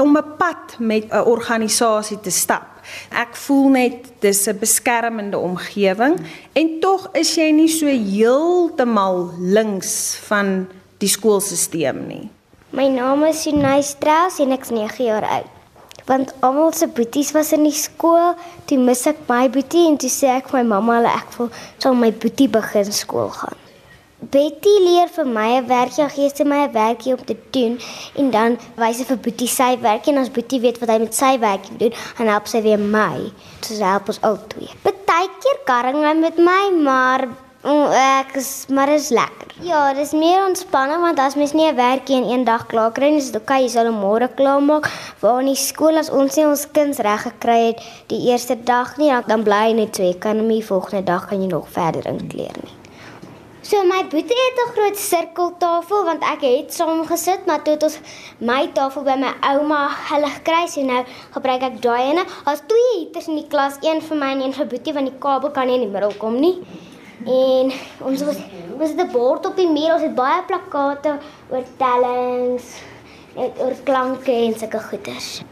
om 0.00 0.16
'n 0.16 0.36
pad 0.38 0.78
met 0.78 1.10
'n 1.10 1.26
organisasie 1.26 2.20
te 2.20 2.30
stap. 2.30 2.80
Ek 3.10 3.36
voel 3.36 3.68
net 3.68 3.96
dis 4.20 4.46
'n 4.46 4.58
beskermende 4.58 5.38
omgewing 5.38 6.16
en 6.52 6.80
tog 6.80 7.08
is 7.12 7.34
jy 7.34 7.50
nie 7.50 7.68
so 7.68 7.86
heeltemal 7.86 9.30
links 9.38 10.18
van 10.28 10.68
die 10.98 11.08
skoolstelsel 11.08 11.94
nie. 12.06 12.28
My 12.74 12.88
naam 12.90 13.22
is 13.28 13.44
Sunay 13.44 13.84
Strauss 13.86 14.40
en 14.42 14.50
ek's 14.50 14.72
9 14.74 15.04
jaar 15.06 15.22
oud. 15.22 15.50
want 16.08 16.32
almal 16.40 16.72
se 16.72 16.86
boeties 16.86 17.30
was 17.32 17.52
in 17.52 17.62
die 17.62 17.72
skool. 17.72 18.34
Toe 18.68 18.78
mis 18.78 19.04
ek 19.06 19.20
my 19.28 19.44
boetie 19.48 19.84
en 19.88 19.94
toe 20.00 20.10
sê 20.10 20.32
ek 20.34 20.50
vir 20.50 20.58
my 20.58 20.64
mamma 20.72 21.12
ek 21.12 21.30
wil 21.38 21.52
sal 21.78 21.94
my 21.94 22.10
boetie 22.10 22.48
begin 22.50 22.90
skool 22.92 23.30
gaan. 23.36 23.54
Betty 24.34 24.74
leer 24.82 25.08
vir 25.14 25.30
my 25.36 25.48
'n 25.60 25.68
werkie, 25.68 26.08
gee 26.16 26.28
sy 26.34 26.44
my 26.44 26.66
'n 26.66 26.72
werkie 26.74 27.14
om 27.14 27.24
te 27.24 27.36
doen 27.52 27.78
en 28.18 28.30
dan 28.30 28.58
wys 28.76 28.98
sy 28.98 29.04
vir 29.04 29.22
Boetie 29.22 29.48
sy 29.48 29.78
werkie 29.78 30.12
en 30.12 30.18
as 30.18 30.34
Boetie 30.36 30.60
weet 30.60 30.80
wat 30.80 30.88
hy 30.88 30.98
met 30.98 31.14
sy 31.14 31.38
werkie 31.38 31.76
doen, 31.78 31.94
dan 32.18 32.26
help 32.26 32.46
sy 32.48 32.60
weer 32.60 32.78
my. 32.78 33.30
So 33.60 33.74
sy 33.74 33.84
help 33.84 34.08
ons 34.08 34.20
albei. 34.22 34.68
Partykeer 34.82 35.58
karring 35.64 36.02
hy 36.04 36.14
met 36.14 36.38
my, 36.38 36.70
maar 36.82 37.28
mm, 37.62 37.86
ek 38.20 38.36
is 38.36 38.66
maar 38.68 38.88
is 38.88 39.10
lekker. 39.10 39.43
Ja, 39.62 39.92
dis 39.94 40.10
meer 40.18 40.40
ontspanning 40.42 40.98
want 40.98 41.20
as 41.22 41.36
mens 41.38 41.52
nie 41.54 41.68
'n 41.70 41.76
werkie 41.76 42.16
in 42.16 42.24
een 42.30 42.44
dag 42.44 42.66
klaar 42.66 42.90
kry 42.92 43.08
nie, 43.10 43.18
is 43.18 43.30
dit 43.30 43.40
okay, 43.40 43.62
jy 43.62 43.68
sal 43.68 43.86
hom 43.86 44.00
môre 44.02 44.28
klaar 44.34 44.60
maak. 44.60 44.90
Waar 45.20 45.40
in 45.40 45.46
die 45.46 45.54
skool 45.54 45.96
as 45.96 46.10
ons 46.10 46.36
nie 46.36 46.44
ons 46.44 46.70
kinders 46.72 46.98
reg 46.98 47.22
gekry 47.22 47.66
het 47.66 47.82
die 48.08 48.18
eerste 48.30 48.56
dag 48.64 48.96
nie, 48.96 49.12
dan, 49.26 49.44
bly 49.44 49.60
hy 49.66 49.72
net 49.72 49.94
so. 49.94 50.02
Jy 50.02 50.18
kan 50.18 50.38
hom 50.38 50.48
die 50.48 50.64
volgende 50.64 51.04
dag 51.04 51.28
kan 51.28 51.40
jy 51.40 51.46
nog 51.46 51.68
verder 51.68 52.06
inkleer 52.06 52.56
nie. 52.62 52.74
So 53.62 53.84
my 53.84 54.02
boetie 54.02 54.40
het 54.42 54.58
'n 54.58 54.72
groot 54.72 54.96
sirkeltafel 54.96 56.04
want 56.04 56.22
ek 56.22 56.40
het 56.40 56.74
saam 56.74 57.06
gesit, 57.06 57.46
maar 57.46 57.62
toe 57.62 57.74
het 57.74 57.82
ons 57.82 57.98
my 58.40 58.70
tafel 58.72 59.02
by 59.02 59.14
my 59.16 59.32
ouma 59.40 59.88
hulle 60.10 60.30
gekry, 60.30 60.66
so 60.66 60.82
nou 60.82 61.04
gebruik 61.30 61.62
ek 61.62 61.80
daai 61.80 62.10
ene. 62.10 62.24
Daar's 62.44 62.62
twee 62.66 63.04
heaters 63.04 63.28
in 63.28 63.36
die 63.36 63.46
klas, 63.48 63.78
een 63.82 64.02
vir 64.02 64.16
my 64.16 64.32
en 64.32 64.40
een 64.40 64.52
vir 64.52 64.66
boetie 64.66 64.92
want 64.92 65.06
die 65.06 65.18
kabel 65.18 65.50
kan 65.50 65.66
nie 65.66 65.74
in 65.74 65.80
die 65.80 65.90
middel 65.90 66.12
kom 66.18 66.40
nie. 66.40 66.58
En 67.22 67.72
ons 68.00 68.22
was 68.26 68.36
ons 68.78 68.90
het 68.90 69.00
'n 69.00 69.12
bord 69.12 69.46
op 69.46 69.56
die 69.56 69.70
muur, 69.70 69.92
ons 69.94 70.02
het 70.02 70.14
baie 70.14 70.42
plakkate 70.42 71.18
oor 71.50 71.64
tellings, 71.78 72.64
net 73.36 73.60
oor 73.60 73.74
klanke 73.84 74.32
en 74.32 74.58
sulke 74.58 74.80
goeders. 74.80 75.42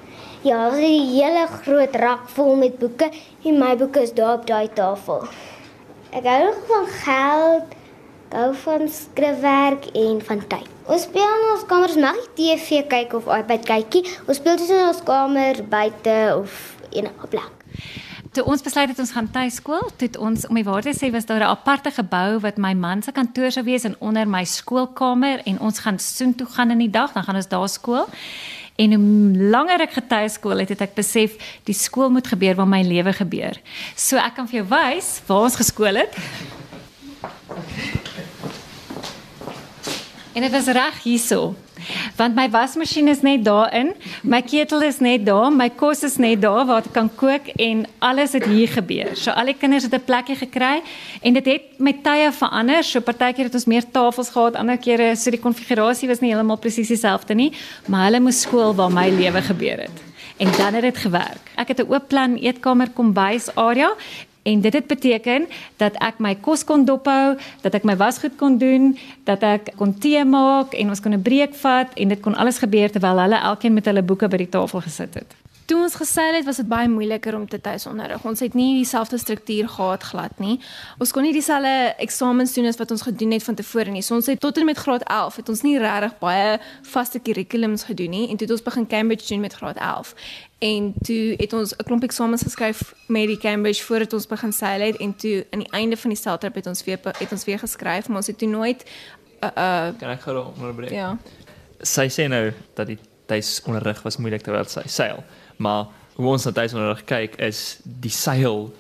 Ja, 0.42 0.66
ons 0.66 0.76
het 0.76 0.85
'n 0.85 1.12
hele 1.14 1.47
groot 1.47 1.95
rak 1.95 2.28
vol 2.28 2.57
met 2.57 2.78
boeke 2.78 3.11
en 3.45 3.59
my 3.59 3.76
boeke 3.76 4.02
is 4.02 4.12
daar 4.12 4.35
op 4.35 4.47
daai 4.47 4.69
tafel. 4.73 5.23
Ek 6.11 6.25
hou 6.25 6.52
van 6.66 6.87
geld, 6.87 7.64
hou 8.28 8.54
van 8.54 8.88
skryfwerk 8.88 9.87
en 9.95 10.21
van 10.23 10.47
tyd. 10.47 10.69
Ons 10.87 11.02
speel 11.02 11.23
in 11.23 11.52
ons 11.54 11.66
kamers 11.66 11.97
mag 11.97 12.16
nie 12.37 12.57
TV 12.57 12.87
kyk 12.87 13.12
of 13.14 13.26
iPad 13.26 13.64
kykie. 13.64 14.02
Ons 14.26 14.37
speel 14.37 14.57
tussen 14.57 14.78
in 14.78 14.87
ons 14.87 15.02
kamer, 15.02 15.64
buite 15.69 16.37
of 16.37 16.76
enige 16.90 17.26
plek. 17.28 17.52
Toe 18.32 18.44
ons 18.48 18.62
besluit 18.64 18.88
het 18.88 19.00
ons 19.02 19.10
gaan 19.12 19.26
tuiskool, 19.28 19.90
toe 20.00 20.06
het 20.06 20.14
ons 20.16 20.46
om 20.48 20.56
die 20.56 20.64
waarheid 20.64 20.94
te 20.96 21.04
sê 21.04 21.10
was 21.12 21.26
daar 21.28 21.44
'n 21.44 21.52
aparte 21.52 21.90
gebou 21.90 22.40
wat 22.40 22.56
my 22.56 22.72
man 22.72 23.02
se 23.02 23.12
kantoor 23.12 23.52
sou 23.52 23.64
wees 23.64 23.84
en 23.84 23.96
onder 23.98 24.26
my 24.26 24.44
skoolkamer 24.44 25.42
en 25.44 25.60
ons 25.60 25.78
gaan 25.78 25.98
soontoe 25.98 26.46
gaan 26.46 26.70
in 26.70 26.78
die 26.78 26.90
dag, 26.90 27.12
dan 27.12 27.24
gaan 27.24 27.36
ons 27.36 27.48
daar 27.48 27.68
skool. 27.68 28.08
En 28.76 28.92
hoe 28.92 29.38
langer 29.50 29.80
ek 29.80 29.92
getuieskool 29.92 30.58
het, 30.58 30.68
het 30.68 30.80
ek 30.80 30.94
besef 30.94 31.36
die 31.64 31.74
skool 31.74 32.10
moet 32.10 32.26
gebeur 32.26 32.54
waar 32.54 32.68
my 32.68 32.82
lewe 32.82 33.12
gebeur. 33.12 33.60
So 33.96 34.16
ek 34.16 34.34
kan 34.34 34.48
vir 34.48 34.64
jou 34.64 34.68
wys 34.68 35.20
waar 35.26 35.42
ons 35.42 35.56
geskool 35.56 35.94
het. 35.94 36.16
En 40.32 40.40
dit 40.42 40.50
was 40.50 40.66
reg 40.66 41.02
hierso. 41.02 41.54
Want 42.16 42.34
my 42.34 42.48
wasmasjien 42.50 43.08
is 43.08 43.22
net 43.22 43.44
daarin, 43.44 43.92
my 44.22 44.42
ketel 44.42 44.82
is 44.82 45.00
net 45.00 45.26
daar, 45.26 45.50
my 45.52 45.68
kos 45.70 46.02
is 46.02 46.16
net 46.16 46.40
daar 46.42 46.66
waar 46.66 46.82
ek 46.82 46.92
kan 46.92 47.10
kook 47.16 47.48
en 47.56 47.86
alles 47.98 48.32
het 48.32 48.44
hier 48.44 48.68
gebeur. 48.68 49.16
So 49.16 49.30
al 49.30 49.52
die 49.52 49.56
kinders 49.58 49.84
het 49.84 49.94
'n 49.94 50.04
plekkie 50.04 50.36
gekry 50.36 50.82
en 51.22 51.32
dit 51.32 51.46
het 51.46 51.62
met 51.78 52.02
tye 52.02 52.32
verander. 52.32 52.84
So 52.84 53.00
partykeer 53.00 53.44
het 53.44 53.54
ons 53.54 53.66
meer 53.66 53.84
tafels 53.90 54.30
gehad, 54.30 54.56
ander 54.56 54.78
kere 54.78 55.16
so 55.16 55.30
die 55.30 55.40
konfigurasie 55.40 56.08
was 56.08 56.20
nie 56.20 56.30
heeltemal 56.30 56.58
presies 56.58 56.88
dieselfde 56.88 57.34
nie, 57.34 57.52
maar 57.86 58.04
hulle 58.04 58.20
moes 58.20 58.40
skool 58.40 58.74
waar 58.74 58.90
my 58.90 59.08
lewe 59.08 59.42
gebeur 59.42 59.78
het. 59.78 60.02
En 60.36 60.50
dan 60.56 60.74
het 60.74 60.82
dit 60.82 60.96
gewerk. 60.96 61.50
Ek 61.56 61.68
het 61.68 61.78
'n 61.78 61.92
oop 61.92 62.08
plan 62.08 62.36
eetkamer 62.36 62.90
kombuis 62.90 63.54
area 63.54 63.94
En 64.42 64.61
dit 64.61 64.72
het 64.72 64.87
beteken 64.87 65.46
dat 65.76 65.94
ek 66.02 66.18
my 66.18 66.34
kos 66.34 66.64
kon 66.64 66.84
dophou, 66.84 67.37
dat 67.62 67.75
ek 67.75 67.84
my 67.87 67.96
wasgoed 67.96 68.37
kon 68.37 68.58
doen, 68.58 68.96
dat 69.25 69.42
ek 69.42 69.75
kon 69.76 69.94
tee 69.99 70.25
maak 70.25 70.75
en 70.75 70.88
ons 70.88 71.00
kon 71.00 71.14
'n 71.14 71.22
breek 71.22 71.54
vat 71.54 71.94
en 71.94 72.08
dit 72.08 72.20
kon 72.20 72.34
alles 72.34 72.58
gebeur 72.58 72.90
terwyl 72.90 73.18
hulle 73.18 73.38
elkeen 73.38 73.75
met 73.75 73.84
hulle 73.84 74.02
boeke 74.02 74.28
by 74.28 74.37
die 74.37 74.49
tafel 74.49 74.80
gesit 74.80 75.14
het. 75.14 75.41
Toe 75.66 75.78
ons 75.83 75.95
geseil 75.95 76.35
het, 76.35 76.45
was 76.45 76.57
dit 76.57 76.69
baie 76.69 76.88
moeiliker 76.88 77.37
om 77.37 77.49
te 77.49 77.61
tuisonderrig. 77.61 78.25
Ons 78.25 78.40
het 78.40 78.54
nie 78.54 78.75
dieselfde 78.81 79.19
struktuur 79.19 79.69
gehad 79.69 80.02
glad 80.02 80.38
nie. 80.38 80.59
Ons 80.99 81.12
kon 81.14 81.23
nie 81.23 81.33
dieselfde 81.33 81.95
eksamens 82.02 82.54
doen 82.54 82.66
as 82.66 82.78
wat 82.81 82.90
ons 82.90 83.02
gedoen 83.02 83.31
het 83.37 83.42
van 83.47 83.54
tevore 83.54 83.90
nie. 83.90 84.02
So 84.02 84.14
ons 84.14 84.26
het 84.26 84.40
tot 84.40 84.59
en 84.59 84.66
met 84.69 84.78
graad 84.78 85.02
11 85.07 85.37
het 85.37 85.49
ons 85.49 85.62
nie 85.62 85.78
regtig 85.78 86.19
baie 86.19 86.59
vaste 86.92 87.21
kurrikulums 87.23 87.87
gedoen 87.88 88.11
nie 88.11 88.25
en 88.28 88.37
toe 88.37 88.47
het 88.47 88.54
ons 88.57 88.64
begin 88.66 88.87
Cambridge 88.87 89.28
doen 89.28 89.40
met 89.40 89.52
graad 89.52 89.76
11 89.76 90.14
en 90.62 90.92
toe 91.07 91.35
het 91.38 91.52
ons 91.52 91.75
'n 91.76 91.85
klomp 91.85 92.02
eksamens 92.02 92.42
geskryf 92.42 92.95
met 93.07 93.26
die 93.26 93.38
Cambridge 93.38 93.83
voordat 93.83 94.12
ons 94.12 94.26
begin 94.26 94.52
seil 94.52 94.81
het 94.81 94.97
en 94.97 95.16
toe 95.16 95.47
aan 95.50 95.59
die 95.59 95.73
einde 95.73 95.97
van 95.97 96.11
die 96.11 96.19
seiltrip 96.19 96.54
het 96.54 96.66
ons 96.66 96.85
weer 96.85 96.99
het 97.19 97.33
ons 97.33 97.45
weer 97.45 97.59
geskryf 97.59 98.09
maar 98.09 98.16
ons 98.16 98.26
het 98.26 98.38
toe 98.38 98.49
nooit 98.49 98.85
uh, 99.40 99.49
uh 99.57 99.99
kan 99.99 100.11
ek 100.11 100.21
gou 100.21 100.52
onderbreek 100.57 100.90
ja 100.90 101.19
sy 101.81 102.09
sê 102.09 102.28
nou 102.28 102.52
dat 102.75 102.87
die 102.87 102.99
tuisonderrig 103.26 104.02
was 104.02 104.16
moeilik 104.16 104.42
terwyl 104.42 104.64
sy 104.64 104.87
seil 104.87 105.25
maar 105.62 105.90
hoe 106.19 106.31
ons 106.35 106.47
na 106.47 106.52
tuisonderrig 106.52 107.04
kyk 107.09 107.38
is 107.42 107.81
die 107.85 108.12
seil 108.12 108.71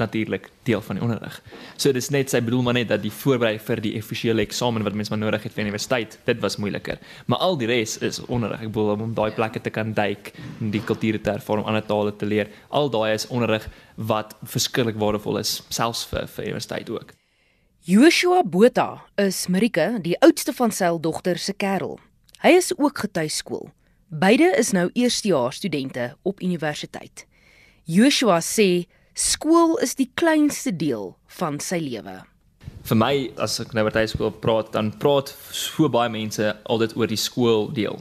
natuurlik 0.00 0.48
deel 0.62 0.80
van 0.80 0.96
die 0.96 1.04
onderrig. 1.04 1.36
So 1.76 1.92
dis 1.92 2.10
net 2.14 2.32
sy 2.32 2.40
bedoel 2.44 2.64
maar 2.66 2.76
net 2.78 2.88
dat 2.92 3.02
die 3.04 3.12
voorbereiding 3.12 3.62
vir 3.66 3.82
die 3.84 3.92
offisiële 4.00 4.44
eksamen 4.46 4.84
wat 4.86 4.96
mens 4.96 5.12
maar 5.12 5.20
nodig 5.20 5.44
het 5.44 5.54
vir 5.54 5.66
universiteit, 5.66 6.16
dit 6.26 6.42
was 6.42 6.56
moeiliker. 6.62 7.00
Maar 7.30 7.44
al 7.46 7.58
die 7.60 7.68
res 7.70 7.98
is 8.06 8.20
onderrig. 8.26 8.64
Ek 8.64 8.72
bedoel 8.72 9.06
om 9.08 9.14
daai 9.16 9.30
plekke 9.36 9.62
te 9.62 9.72
kan 9.74 9.92
duik, 9.96 10.32
die 10.60 10.82
kulture 10.86 11.20
te 11.20 11.34
ervaar, 11.36 11.64
ander 11.64 11.84
tale 11.86 12.14
te 12.16 12.28
leer. 12.28 12.50
Al 12.68 12.90
daai 12.92 13.12
is 13.14 13.28
onderrig 13.28 13.66
wat 13.96 14.36
verskriklik 14.42 15.00
waardevol 15.00 15.40
is 15.42 15.60
selfs 15.68 16.06
vir 16.10 16.28
vir 16.36 16.52
universiteit 16.52 16.90
ook. 16.90 17.16
Joshua 17.88 18.42
Botha 18.44 19.02
is 19.16 19.46
Marike, 19.48 19.98
die 20.04 20.16
oudste 20.20 20.52
van 20.52 20.72
sy 20.72 20.90
dogter 21.00 21.38
se 21.40 21.54
kerel. 21.56 21.98
Hy 22.44 22.56
is 22.56 22.72
ook 22.76 23.04
getuieskool. 23.06 23.70
Beide 24.10 24.54
is 24.58 24.72
nou 24.74 24.90
eerstejaars 24.92 25.56
studente 25.56 26.16
op 26.22 26.40
universiteit. 26.42 27.26
Joshua 27.84 28.40
sê 28.42 28.88
skool 29.14 29.76
is 29.78 29.94
die 29.94 30.08
kleinste 30.18 30.72
deel 30.74 31.12
van 31.38 31.60
sy 31.62 31.78
lewe. 31.78 32.16
Vir 32.90 32.98
my 32.98 33.12
as 33.38 33.60
ek 33.62 33.70
nou 33.70 33.84
oor 33.86 33.94
tuiskool 33.94 34.32
praat, 34.42 34.72
dan 34.74 34.90
praat 34.98 35.30
so 35.54 35.86
baie 35.86 36.10
mense 36.10 36.42
altyd 36.66 36.96
oor 36.98 37.06
die 37.06 37.20
skooldeel. 37.22 38.00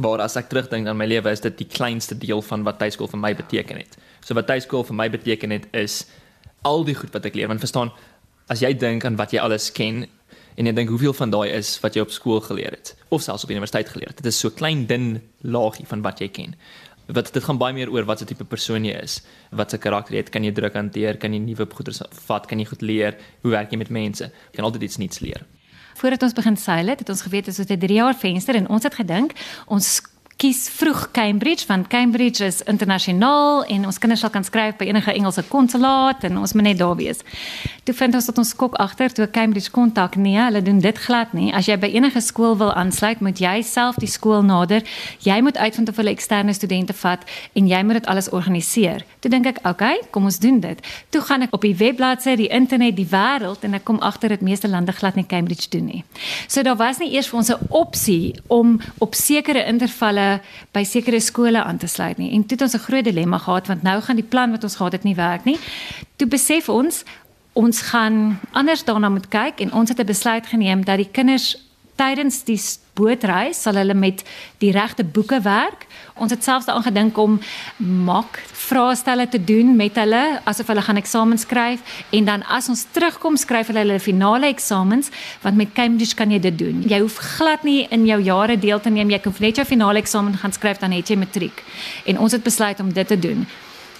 Maar 0.00 0.24
as 0.24 0.38
ek 0.40 0.48
terugdink 0.48 0.88
aan 0.88 0.96
my 0.96 1.04
lewe, 1.04 1.28
is 1.28 1.44
dit 1.44 1.60
die 1.60 1.68
kleinste 1.68 2.16
deel 2.16 2.40
van 2.40 2.64
wat 2.64 2.80
tuiskool 2.80 3.12
vir 3.12 3.20
my 3.20 3.34
beteken 3.36 3.84
het. 3.84 4.00
So 4.24 4.32
wat 4.40 4.48
tuiskool 4.48 4.88
vir 4.88 4.96
my 4.96 5.10
beteken 5.12 5.52
het 5.52 5.68
is 5.76 6.06
al 6.64 6.88
die 6.88 6.96
goed 6.96 7.12
wat 7.12 7.28
ek 7.28 7.36
leer. 7.36 7.52
Want 7.52 7.60
verstaan, 7.60 7.92
as 8.48 8.64
jy 8.64 8.72
dink 8.72 9.04
aan 9.04 9.20
wat 9.20 9.36
jy 9.36 9.44
alles 9.44 9.68
ken 9.68 10.06
en 10.56 10.66
jy 10.66 10.72
dink 10.72 10.88
hoeveel 10.88 11.12
van 11.12 11.30
daai 11.30 11.50
is 11.52 11.80
wat 11.80 11.94
jy 11.96 12.02
op 12.02 12.10
skool 12.10 12.40
geleer 12.40 12.76
het 12.76 12.96
of 13.08 13.22
selfs 13.22 13.44
op 13.44 13.50
universiteit 13.50 13.88
geleer 13.88 14.08
het. 14.08 14.16
Dit 14.16 14.32
is 14.32 14.38
so 14.38 14.50
klein 14.50 14.86
dun 14.86 15.22
laagie 15.40 15.86
van 15.86 16.02
wat 16.02 16.20
jy 16.20 16.28
ken 16.28 16.56
wat 17.06 17.32
dit 17.32 17.44
gaan 17.44 17.58
baie 17.58 17.74
meer 17.74 17.90
oor 17.92 18.06
wat 18.06 18.18
se 18.18 18.26
tipe 18.26 18.44
persoon 18.44 18.86
jy 18.86 18.96
is, 18.98 19.20
wat 19.54 19.70
se 19.70 19.78
karakter 19.78 20.16
jy 20.16 20.24
het, 20.24 20.32
kan 20.34 20.44
jy 20.46 20.52
druk 20.54 20.74
hanteer, 20.74 21.18
kan 21.22 21.34
jy 21.34 21.38
nuwe 21.42 21.68
goeders 21.70 22.02
vat, 22.26 22.48
kan 22.50 22.58
jy 22.58 22.66
goed 22.66 22.82
leer, 22.82 23.18
hoe 23.44 23.52
werk 23.54 23.70
jy 23.70 23.78
met 23.78 23.92
mense? 23.94 24.26
Jy 24.26 24.58
kan 24.58 24.66
altyd 24.66 24.88
iets 24.88 24.98
nuuts 25.02 25.22
leer. 25.22 25.44
Voordat 25.96 26.26
ons 26.26 26.34
begin 26.36 26.58
seil 26.60 26.90
het, 26.92 27.00
het 27.00 27.12
ons 27.12 27.22
geweet 27.24 27.46
dit 27.48 27.58
is 27.58 27.70
'n 27.70 27.78
3 27.78 27.96
jaar 27.96 28.14
venster 28.14 28.54
en 28.56 28.68
ons 28.68 28.82
het 28.82 28.94
gedink 28.94 29.32
ons 29.66 30.02
kies 30.36 30.66
vroeg 30.68 31.10
Cambridge 31.16 31.64
want 31.66 31.86
Cambridge 31.88 32.44
is 32.44 32.58
internasionaal 32.68 33.62
en 33.72 33.86
ons 33.88 33.98
kinders 33.98 34.20
sal 34.20 34.30
kan 34.34 34.44
skryf 34.44 34.74
by 34.76 34.84
enige 34.90 35.14
Engelse 35.16 35.40
konsulaat 35.48 36.26
en 36.28 36.36
ons 36.42 36.52
moet 36.52 36.66
net 36.66 36.76
daar 36.76 36.92
wees. 36.98 37.22
Toe 37.88 37.94
vind 37.96 38.18
ons 38.18 38.28
dat 38.28 38.40
ons 38.42 38.50
skok 38.52 38.76
agter 38.82 39.14
toe 39.16 39.28
Cambridge 39.32 39.72
kontak 39.72 40.18
nee, 40.20 40.36
hulle 40.36 40.60
doen 40.62 40.82
dit 40.84 41.00
glad 41.06 41.32
nie. 41.32 41.48
As 41.56 41.70
jy 41.70 41.78
by 41.80 41.88
enige 41.88 42.20
skool 42.20 42.58
wil 42.60 42.72
aansluit, 42.76 43.22
moet 43.24 43.40
jy 43.40 43.62
self 43.64 43.96
die 44.02 44.10
skool 44.12 44.44
nader. 44.44 44.84
Jy 45.24 45.38
moet 45.40 45.56
uitvind 45.56 45.88
of 45.88 45.96
hulle 46.02 46.12
eksterne 46.12 46.52
studente 46.52 46.92
vat 47.00 47.24
en 47.56 47.72
jy 47.72 47.80
moet 47.88 48.02
dit 48.02 48.10
alles 48.12 48.28
organiseer. 48.28 49.06
Toe 49.24 49.32
dink 49.32 49.48
ek, 49.48 49.62
oké, 49.64 49.72
okay, 49.72 50.04
kom 50.12 50.28
ons 50.28 50.40
doen 50.42 50.60
dit. 50.60 50.84
Toe 51.16 51.24
gaan 51.24 51.48
ek 51.48 51.56
op 51.56 51.64
die 51.64 51.72
webbladsy, 51.80 52.36
die 52.36 52.50
internet, 52.52 52.98
die 53.00 53.08
wêreld 53.08 53.64
en 53.64 53.80
ek 53.80 53.88
kom 53.88 54.02
agter 54.04 54.36
dat 54.36 54.44
meeste 54.44 54.68
lande 54.68 54.92
glad 54.92 55.16
nie 55.16 55.24
Cambridge 55.24 55.72
doen 55.72 55.88
nie. 55.88 56.04
So 56.44 56.60
daar 56.66 56.76
was 56.76 57.00
nie 57.00 57.14
eers 57.16 57.32
vir 57.32 57.40
ons 57.40 57.50
'n 57.56 57.72
opsie 57.72 58.36
om 58.52 58.76
op 59.00 59.14
sekere 59.14 59.64
intervalle 59.64 60.25
by 60.72 60.84
sekere 60.84 61.20
skole 61.20 61.62
aan 61.62 61.76
te 61.76 61.86
sluit 61.86 62.18
nie. 62.18 62.32
En 62.32 62.46
toe 62.46 62.56
het 62.56 62.62
ons 62.62 62.74
'n 62.74 62.86
groot 62.88 63.04
dilemma 63.04 63.38
gehad 63.38 63.66
want 63.66 63.82
nou 63.82 64.00
gaan 64.00 64.16
die 64.16 64.30
plan 64.30 64.50
wat 64.50 64.62
ons 64.62 64.76
gehad 64.76 64.92
het 64.92 65.02
nie 65.02 65.14
werk 65.14 65.44
nie. 65.44 65.58
Toe 66.16 66.28
besef 66.28 66.68
ons 66.68 67.04
ons 67.52 67.80
gaan 67.80 68.38
anders 68.52 68.84
daarna 68.84 69.08
moet 69.08 69.28
kyk 69.28 69.60
en 69.60 69.72
ons 69.72 69.88
het 69.88 70.00
'n 70.00 70.06
besluit 70.06 70.46
geneem 70.46 70.84
dat 70.84 70.96
die 70.96 71.10
kinders 71.10 71.65
tydens 71.96 72.42
die 72.46 72.58
bootreis 72.96 73.60
sal 73.62 73.76
hulle 73.76 73.94
met 73.96 74.22
die 74.62 74.72
regte 74.72 75.04
boeke 75.04 75.40
werk. 75.44 75.84
Ons 76.16 76.32
het 76.32 76.44
selfs 76.44 76.68
daaraan 76.68 76.86
gedink 76.86 77.18
om 77.20 77.38
mock 77.76 78.38
vraestelle 78.52 79.28
te 79.28 79.40
doen 79.44 79.74
met 79.76 79.98
hulle 80.00 80.22
asof 80.48 80.70
hulle 80.72 80.82
gaan 80.82 81.00
eksamen 81.00 81.38
skryf 81.38 82.00
en 82.16 82.24
dan 82.28 82.44
as 82.52 82.70
ons 82.72 82.86
terugkom 82.96 83.36
skryf 83.36 83.70
hulle 83.70 83.84
hulle 83.84 84.00
finale 84.02 84.48
eksamens 84.48 85.12
want 85.44 85.60
met 85.60 85.74
Cambridge 85.76 86.16
kan 86.16 86.32
jy 86.32 86.40
dit 86.48 86.58
doen. 86.58 86.82
Jy 86.88 87.02
hoef 87.04 87.20
glad 87.36 87.64
nie 87.68 87.84
in 87.90 88.06
jou 88.08 88.20
jare 88.22 88.56
deel 88.58 88.80
te 88.80 88.90
neem. 88.90 89.12
Jy 89.12 89.20
kan 89.24 89.36
net 89.44 89.60
jou 89.60 89.66
finale 89.68 90.02
eksamen 90.02 90.36
gaan 90.40 90.56
skryf 90.56 90.80
dan 90.82 90.96
het 90.96 91.10
jy 91.10 91.20
matriek. 91.20 91.62
En 92.06 92.18
ons 92.18 92.32
het 92.32 92.42
besluit 92.42 92.80
om 92.80 92.92
dit 92.92 93.08
te 93.08 93.18
doen. 93.18 93.46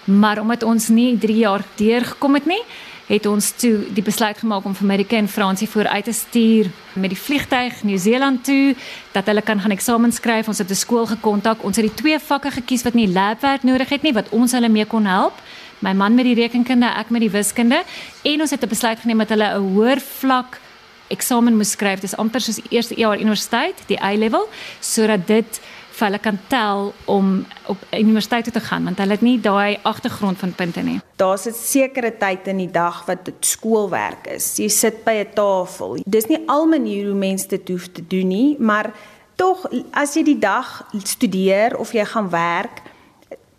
Maar 0.07 0.41
omdat 0.41 0.63
ons 0.63 0.89
nie 0.89 1.17
3 1.19 1.37
jaar 1.37 1.65
deurgekom 1.77 2.35
het 2.39 2.47
nie, 2.47 2.63
het 3.07 3.27
ons 3.27 3.51
toe 3.55 3.85
die 3.95 4.03
besluit 4.03 4.39
gemaak 4.39 4.65
om 4.67 4.75
vir 4.75 4.85
Amerika 4.85 5.17
en 5.17 5.29
Fransie 5.31 5.69
vooruit 5.71 6.05
te 6.05 6.13
stuur 6.13 6.71
met 6.99 7.13
die 7.13 7.19
vliegtyg 7.19 7.83
Nieu-Seeland 7.87 8.45
toe 8.45 8.75
dat 9.15 9.27
hulle 9.31 9.43
kan 9.47 9.61
gaan 9.63 9.75
eksamen 9.75 10.13
skryf. 10.13 10.49
Ons 10.49 10.59
het 10.59 10.71
'n 10.71 10.75
skool 10.75 11.07
gekontak. 11.07 11.63
Ons 11.65 11.77
het 11.77 11.87
die 11.87 11.95
twee 12.03 12.19
vakke 12.19 12.51
gekies 12.51 12.83
wat 12.83 12.95
nie 12.95 13.09
labwerk 13.09 13.63
nodig 13.63 13.89
het 13.89 14.03
nie 14.03 14.13
wat 14.13 14.29
ons 14.31 14.53
hulle 14.53 14.69
mee 14.69 14.85
kon 14.85 15.07
help. 15.07 15.35
My 15.79 15.93
man 15.93 16.15
met 16.15 16.25
die 16.25 16.35
rekenkunde, 16.35 16.87
ek 16.87 17.11
met 17.11 17.21
die 17.21 17.31
wiskunde 17.31 17.83
en 18.23 18.41
ons 18.41 18.51
het 18.51 18.63
'n 18.63 18.69
besluit 18.69 18.99
geneem 18.99 19.19
dat 19.19 19.29
hulle 19.29 19.55
'n 19.55 19.75
hoër 19.75 20.01
vlak 20.01 20.61
eksamen 21.09 21.57
moes 21.57 21.71
skryf. 21.71 22.01
Dis 22.01 22.17
amper 22.17 22.41
soos 22.41 22.61
eerste 22.71 22.95
jaar 22.95 23.21
universiteit, 23.21 23.75
die 23.87 24.03
A-level, 24.03 24.49
sodat 24.81 25.27
dit 25.27 25.61
vir 25.97 26.07
hulle 26.07 26.21
kan 26.21 26.39
tel 26.53 26.93
om 27.09 27.47
op 27.73 27.85
universiteit 27.97 28.45
toe 28.45 28.53
te 28.53 28.65
gaan 28.69 28.85
want 28.85 28.99
hulle 29.01 29.17
het 29.17 29.25
nie 29.25 29.39
daai 29.41 29.79
agtergrond 29.83 30.39
van 30.39 30.53
punte 30.53 30.83
nie. 30.85 31.01
Daar's 31.17 31.47
'n 31.47 31.53
sekere 31.53 32.13
tyd 32.19 32.47
in 32.47 32.57
die 32.57 32.71
dag 32.71 33.05
wat 33.07 33.25
dit 33.25 33.41
skoolwerk 33.41 34.27
is. 34.27 34.57
Jy 34.57 34.69
sit 34.69 35.05
by 35.05 35.25
'n 35.25 35.35
tafel. 35.35 35.99
Dis 36.05 36.27
nie 36.27 36.43
al 36.47 36.67
maniere 36.67 37.09
hoe 37.09 37.19
mense 37.19 37.49
dit 37.49 37.69
hoef 37.69 37.89
te 37.93 38.07
doen 38.07 38.29
nie, 38.29 38.57
maar 38.59 38.93
tog 39.35 39.67
as 39.93 40.15
jy 40.15 40.23
die 40.23 40.39
dag 40.39 40.85
studeer 41.03 41.77
of 41.79 41.93
jy 41.93 42.05
gaan 42.05 42.31
werk, 42.31 42.83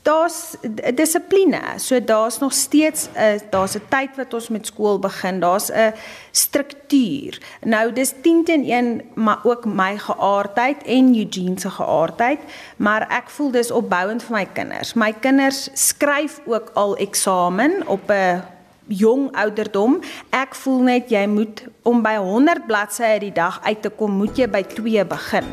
daar's 0.08 0.56
dissipline. 0.96 1.62
So 1.76 2.04
daar's 2.04 2.40
nog 2.40 2.54
steeds 2.54 3.08
'n 3.14 3.42
daar's 3.50 3.76
'n 3.76 3.82
tyd 3.90 4.16
wat 4.16 4.34
ons 4.34 4.50
met 4.50 4.66
skool 4.66 5.00
begin. 5.00 5.40
Daar's 5.40 5.72
'n 5.72 5.94
struktuur. 6.32 7.42
Nou 7.62 7.94
dis 7.94 8.14
10 8.22 8.44
teen 8.44 8.64
1 8.64 9.02
maar 9.14 9.40
ook 9.44 9.66
my 9.66 9.98
geaardheid 9.98 10.84
en 10.84 11.16
Eugene 11.16 11.60
se 11.60 11.70
geaardheid, 11.70 12.40
maar 12.78 13.08
ek 13.10 13.30
voel 13.30 13.52
dis 13.52 13.72
opbouend 13.72 14.24
vir 14.24 14.36
my 14.36 14.48
kinders. 14.54 14.94
My 14.94 15.14
kinders 15.14 15.70
skryf 15.74 16.42
ook 16.46 16.72
al 16.74 16.98
eksamen 16.98 17.88
op 17.88 18.10
'n 18.12 18.44
jong 18.88 19.36
ouderdom. 19.36 20.00
Ek 20.30 20.56
voel 20.56 20.80
net 20.80 21.10
jy 21.10 21.28
moet 21.28 21.64
om 21.82 22.02
by 22.02 22.16
100 22.16 22.66
bladsye 22.66 23.20
die 23.20 23.32
dag 23.32 23.60
uit 23.64 23.82
te 23.82 23.90
kom, 23.90 24.12
moet 24.12 24.38
jy 24.38 24.48
by 24.50 24.64
2 24.64 25.06
begin. 25.06 25.46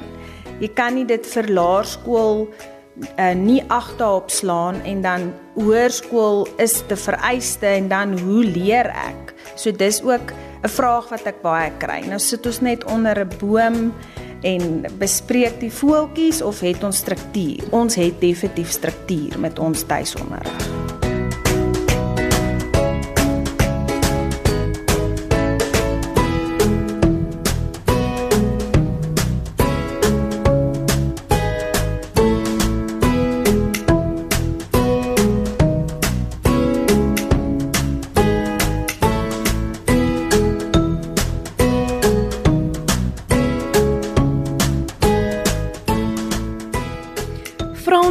Jy 0.60 0.68
kan 0.68 0.94
nie 0.94 1.04
dit 1.04 1.26
vir 1.26 1.48
laerskool 1.48 2.48
uh, 2.94 3.32
nie 3.34 3.62
agter 3.68 4.20
op 4.20 4.30
slaan 4.30 4.80
en 4.82 5.02
dan 5.02 5.32
hoërskool 5.54 6.46
is 6.62 6.82
te 6.86 6.96
vereiste 6.96 7.66
en 7.66 7.88
dan 7.88 8.18
hoe 8.18 8.44
leer 8.44 8.90
ek? 8.90 9.34
So 9.54 9.72
dis 9.72 10.02
ook 10.02 10.32
'n 10.62 10.68
vraag 10.68 11.08
wat 11.08 11.26
ek 11.26 11.42
baie 11.42 11.70
kry. 11.78 12.04
Nou 12.08 12.18
sit 12.18 12.46
ons 12.46 12.60
net 12.60 12.84
onder 12.84 13.18
'n 13.24 13.30
boom 13.38 13.92
en 14.42 14.84
bespreek 14.98 15.60
die 15.60 15.72
voeltjies 15.72 16.42
of 16.42 16.60
het 16.60 16.84
ons 16.84 16.96
struktuur? 16.96 17.64
Ons 17.70 17.94
het 17.94 18.20
definitief 18.20 18.70
struktuur 18.70 19.38
met 19.38 19.58
ons 19.58 19.82
tuisonderrig. 19.82 20.73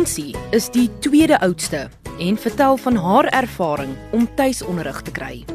Is 0.03 0.65
die 0.74 0.89
tweede 1.00 1.38
oudste 1.39 1.88
en 2.19 2.38
vertel 2.38 2.77
van 2.77 2.95
haar 2.95 3.25
ervaring 3.31 3.93
om 4.12 4.27
tuisonderrig 4.36 5.01
te 5.01 5.12
kry. 5.12 5.45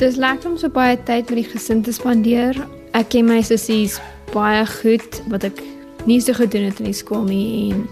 Dis 0.00 0.16
lekker 0.16 0.50
om 0.50 0.56
so 0.56 0.70
baie 0.72 0.96
tyd 1.04 1.28
met 1.28 1.42
die 1.42 1.50
gesin 1.50 1.82
te 1.84 1.92
spandeer. 1.92 2.56
Ek 2.96 3.10
ken 3.12 3.26
my 3.28 3.42
sussies 3.44 3.98
baie 4.32 4.62
goed 4.80 5.18
wat 5.28 5.44
ek 5.44 5.60
nie 6.08 6.16
so 6.24 6.32
gedoen 6.32 6.64
het 6.70 6.80
in 6.80 6.88
die 6.88 6.96
skool 6.96 7.26
nie 7.28 7.74
en 7.74 7.84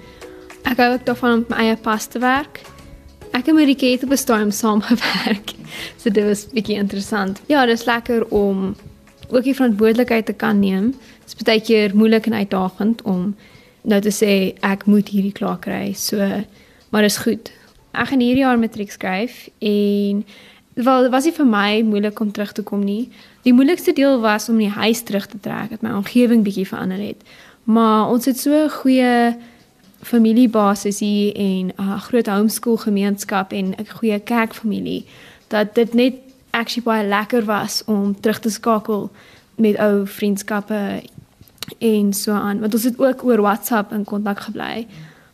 ek 0.64 0.80
hou 0.80 0.94
ook 0.94 1.04
daarvan 1.04 1.34
om 1.42 1.44
my 1.50 1.66
eie 1.66 1.76
pas 1.76 2.08
te 2.08 2.22
werk. 2.24 2.62
Ek 3.36 3.44
het 3.44 3.52
met 3.52 3.68
die 3.68 3.76
kinders 3.76 4.06
op 4.08 4.14
'n 4.16 4.22
storm 4.22 4.50
saam 4.50 4.80
gewerk. 4.80 5.52
So 6.00 6.08
dit 6.10 6.24
was 6.24 6.46
bietjie 6.48 6.80
interessant. 6.80 7.42
Ja, 7.52 7.66
dis 7.66 7.84
lekker 7.84 8.24
om 8.32 8.74
ook 9.28 9.44
die 9.44 9.54
verantwoordelikheid 9.54 10.26
te 10.26 10.32
kan 10.32 10.58
neem. 10.60 10.94
Dit 11.26 11.36
is 11.36 11.44
baie 11.44 11.60
keer 11.60 11.92
moeilik 11.92 12.26
en 12.26 12.34
uitdagend 12.34 13.02
om 13.02 13.36
nou 13.87 14.01
te 14.03 14.11
sê 14.11 14.33
ek 14.66 14.87
moet 14.90 15.09
hierdie 15.14 15.35
klaar 15.35 15.59
kry. 15.62 15.92
So 15.94 16.18
maar 16.90 17.05
is 17.05 17.18
goed. 17.22 17.51
Ek 17.96 18.11
gaan 18.11 18.22
hierdie 18.22 18.44
jaar 18.44 18.59
matriek 18.59 18.92
skryf 18.92 19.46
en 19.59 20.22
wel 20.77 21.09
was 21.11 21.25
dit 21.25 21.35
vir 21.35 21.49
my 21.49 21.81
moeilik 21.87 22.20
om 22.20 22.31
terug 22.33 22.53
te 22.53 22.62
kom 22.66 22.85
nie. 22.85 23.09
Die 23.46 23.55
moeilikste 23.55 23.94
deel 23.96 24.20
was 24.20 24.49
om 24.49 24.59
die 24.61 24.70
huis 24.70 25.03
terug 25.07 25.27
te 25.31 25.40
trek, 25.40 25.70
dat 25.70 25.83
my 25.83 25.94
omgewing 25.96 26.44
bietjie 26.44 26.66
verander 26.68 27.01
het. 27.01 27.22
Maar 27.64 28.11
ons 28.12 28.25
het 28.25 28.38
so 28.38 28.53
'n 28.53 28.70
goeie 28.70 29.37
familiebasis 30.03 31.01
hier 31.01 31.35
en 31.35 31.72
'n 31.79 32.01
groot 32.09 32.27
homeschool 32.27 32.77
gemeenskap 32.77 33.53
en 33.53 33.75
'n 33.75 33.88
goeie 33.99 34.18
kerkfamilie 34.20 35.07
dat 35.49 35.75
dit 35.75 35.94
net 35.94 36.14
actually 36.51 36.85
baie 36.85 37.09
lekker 37.09 37.44
was 37.44 37.83
om 37.87 38.20
terug 38.20 38.38
te 38.38 38.51
skakel 38.51 39.11
met 39.55 39.77
ou 39.77 40.07
vriendskappe 40.07 41.03
en 41.79 42.12
so 42.12 42.33
aan 42.33 42.61
want 42.61 42.74
ons 42.74 42.85
het 42.85 42.98
ook 42.98 43.24
oor 43.24 43.40
WhatsApp 43.40 43.92
in 43.92 44.05
kontak 44.05 44.40
gebly. 44.40 44.87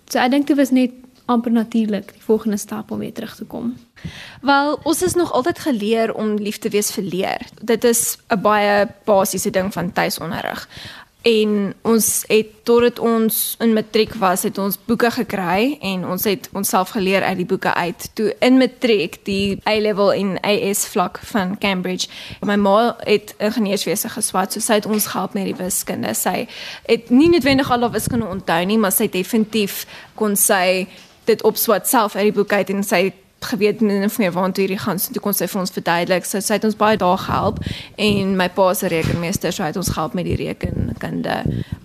So 0.09 0.19
ek 0.19 0.31
dink 0.31 0.47
dit 0.47 0.57
was 0.57 0.71
net 0.71 0.99
amper 1.31 1.53
natuurlik 1.53 2.13
die 2.13 2.23
volgende 2.23 2.57
stap 2.57 2.91
om 2.91 2.99
weer 2.99 3.13
terug 3.13 3.35
te 3.37 3.45
kom. 3.45 3.77
Wel, 4.43 4.75
ons 4.83 5.03
is 5.03 5.15
nog 5.15 5.33
altyd 5.33 5.59
geleer 5.59 6.15
om 6.15 6.35
lief 6.35 6.59
te 6.59 6.69
wees 6.69 6.91
vir 6.93 7.05
leer. 7.05 7.47
Dit 7.63 7.85
is 7.85 8.19
'n 8.29 8.41
baie 8.41 8.89
basiese 9.05 9.51
ding 9.51 9.73
van 9.73 9.93
tuisonderrig 9.93 10.69
en 11.23 11.75
ons 11.83 12.07
het 12.29 12.51
totdat 12.67 12.99
ons 12.99 13.37
in 13.63 13.73
matriek 13.73 14.15
was 14.19 14.43
het 14.43 14.59
ons 14.59 14.79
boeke 14.87 15.11
gekry 15.11 15.77
en 15.81 16.05
ons 16.07 16.25
het 16.27 16.49
onsself 16.53 16.95
geleer 16.97 17.23
uit 17.23 17.37
die 17.37 17.47
boeke 17.47 17.75
uit. 17.75 18.09
Toe 18.19 18.33
in 18.39 18.59
matriek 18.59 19.21
die 19.27 19.61
A-level 19.69 20.13
en 20.13 20.35
AS 20.41 20.85
vlak 20.91 21.21
van 21.31 21.55
Cambridge 21.59 22.11
my 22.47 22.57
ma 22.59 22.97
het 23.07 23.35
ingenieurswese 23.39 24.11
geswat 24.17 24.53
so 24.53 24.61
sy 24.61 24.81
het 24.81 24.91
ons 24.91 25.07
gehelp 25.15 25.39
met 25.39 25.51
die 25.51 25.59
wiskunde. 25.59 26.15
Sy 26.19 26.47
het 26.91 27.11
nie 27.11 27.31
noodwendig 27.31 27.71
al 27.71 27.87
of 27.87 27.95
wiskunde 27.95 28.27
onthou 28.27 28.61
nie 28.67 28.79
maar 28.79 28.95
sy 28.95 29.09
definitief 29.11 29.85
kon 30.19 30.37
sy 30.37 30.89
dit 31.25 31.43
opswat 31.47 31.87
self 31.89 32.17
uit 32.17 32.33
die 32.33 32.39
boek 32.41 32.53
uit 32.53 32.71
en 32.75 32.83
sy 32.87 33.05
geweet 33.47 33.81
min 33.81 34.05
of 34.05 34.19
meer 34.19 34.33
waartoe 34.33 34.65
hierdie 34.65 34.79
gaan. 34.79 34.99
So 34.99 35.13
toe 35.13 35.23
kon 35.23 35.35
sy 35.37 35.49
vir 35.51 35.61
ons 35.61 35.75
verduidelik. 35.75 36.27
So 36.29 36.41
sy 36.41 36.59
het 36.59 36.67
ons 36.69 36.79
baie 36.79 36.97
dae 37.01 37.17
gehelp 37.25 37.59
en 37.97 38.37
my 38.37 38.49
pa 38.53 38.69
se 38.75 38.91
rekenmeester 38.93 39.53
so 39.53 39.67
het 39.67 39.77
ons 39.77 39.93
gehelp 39.95 40.15
met 40.19 40.29
die 40.29 40.39
rekenkunde 40.41 41.43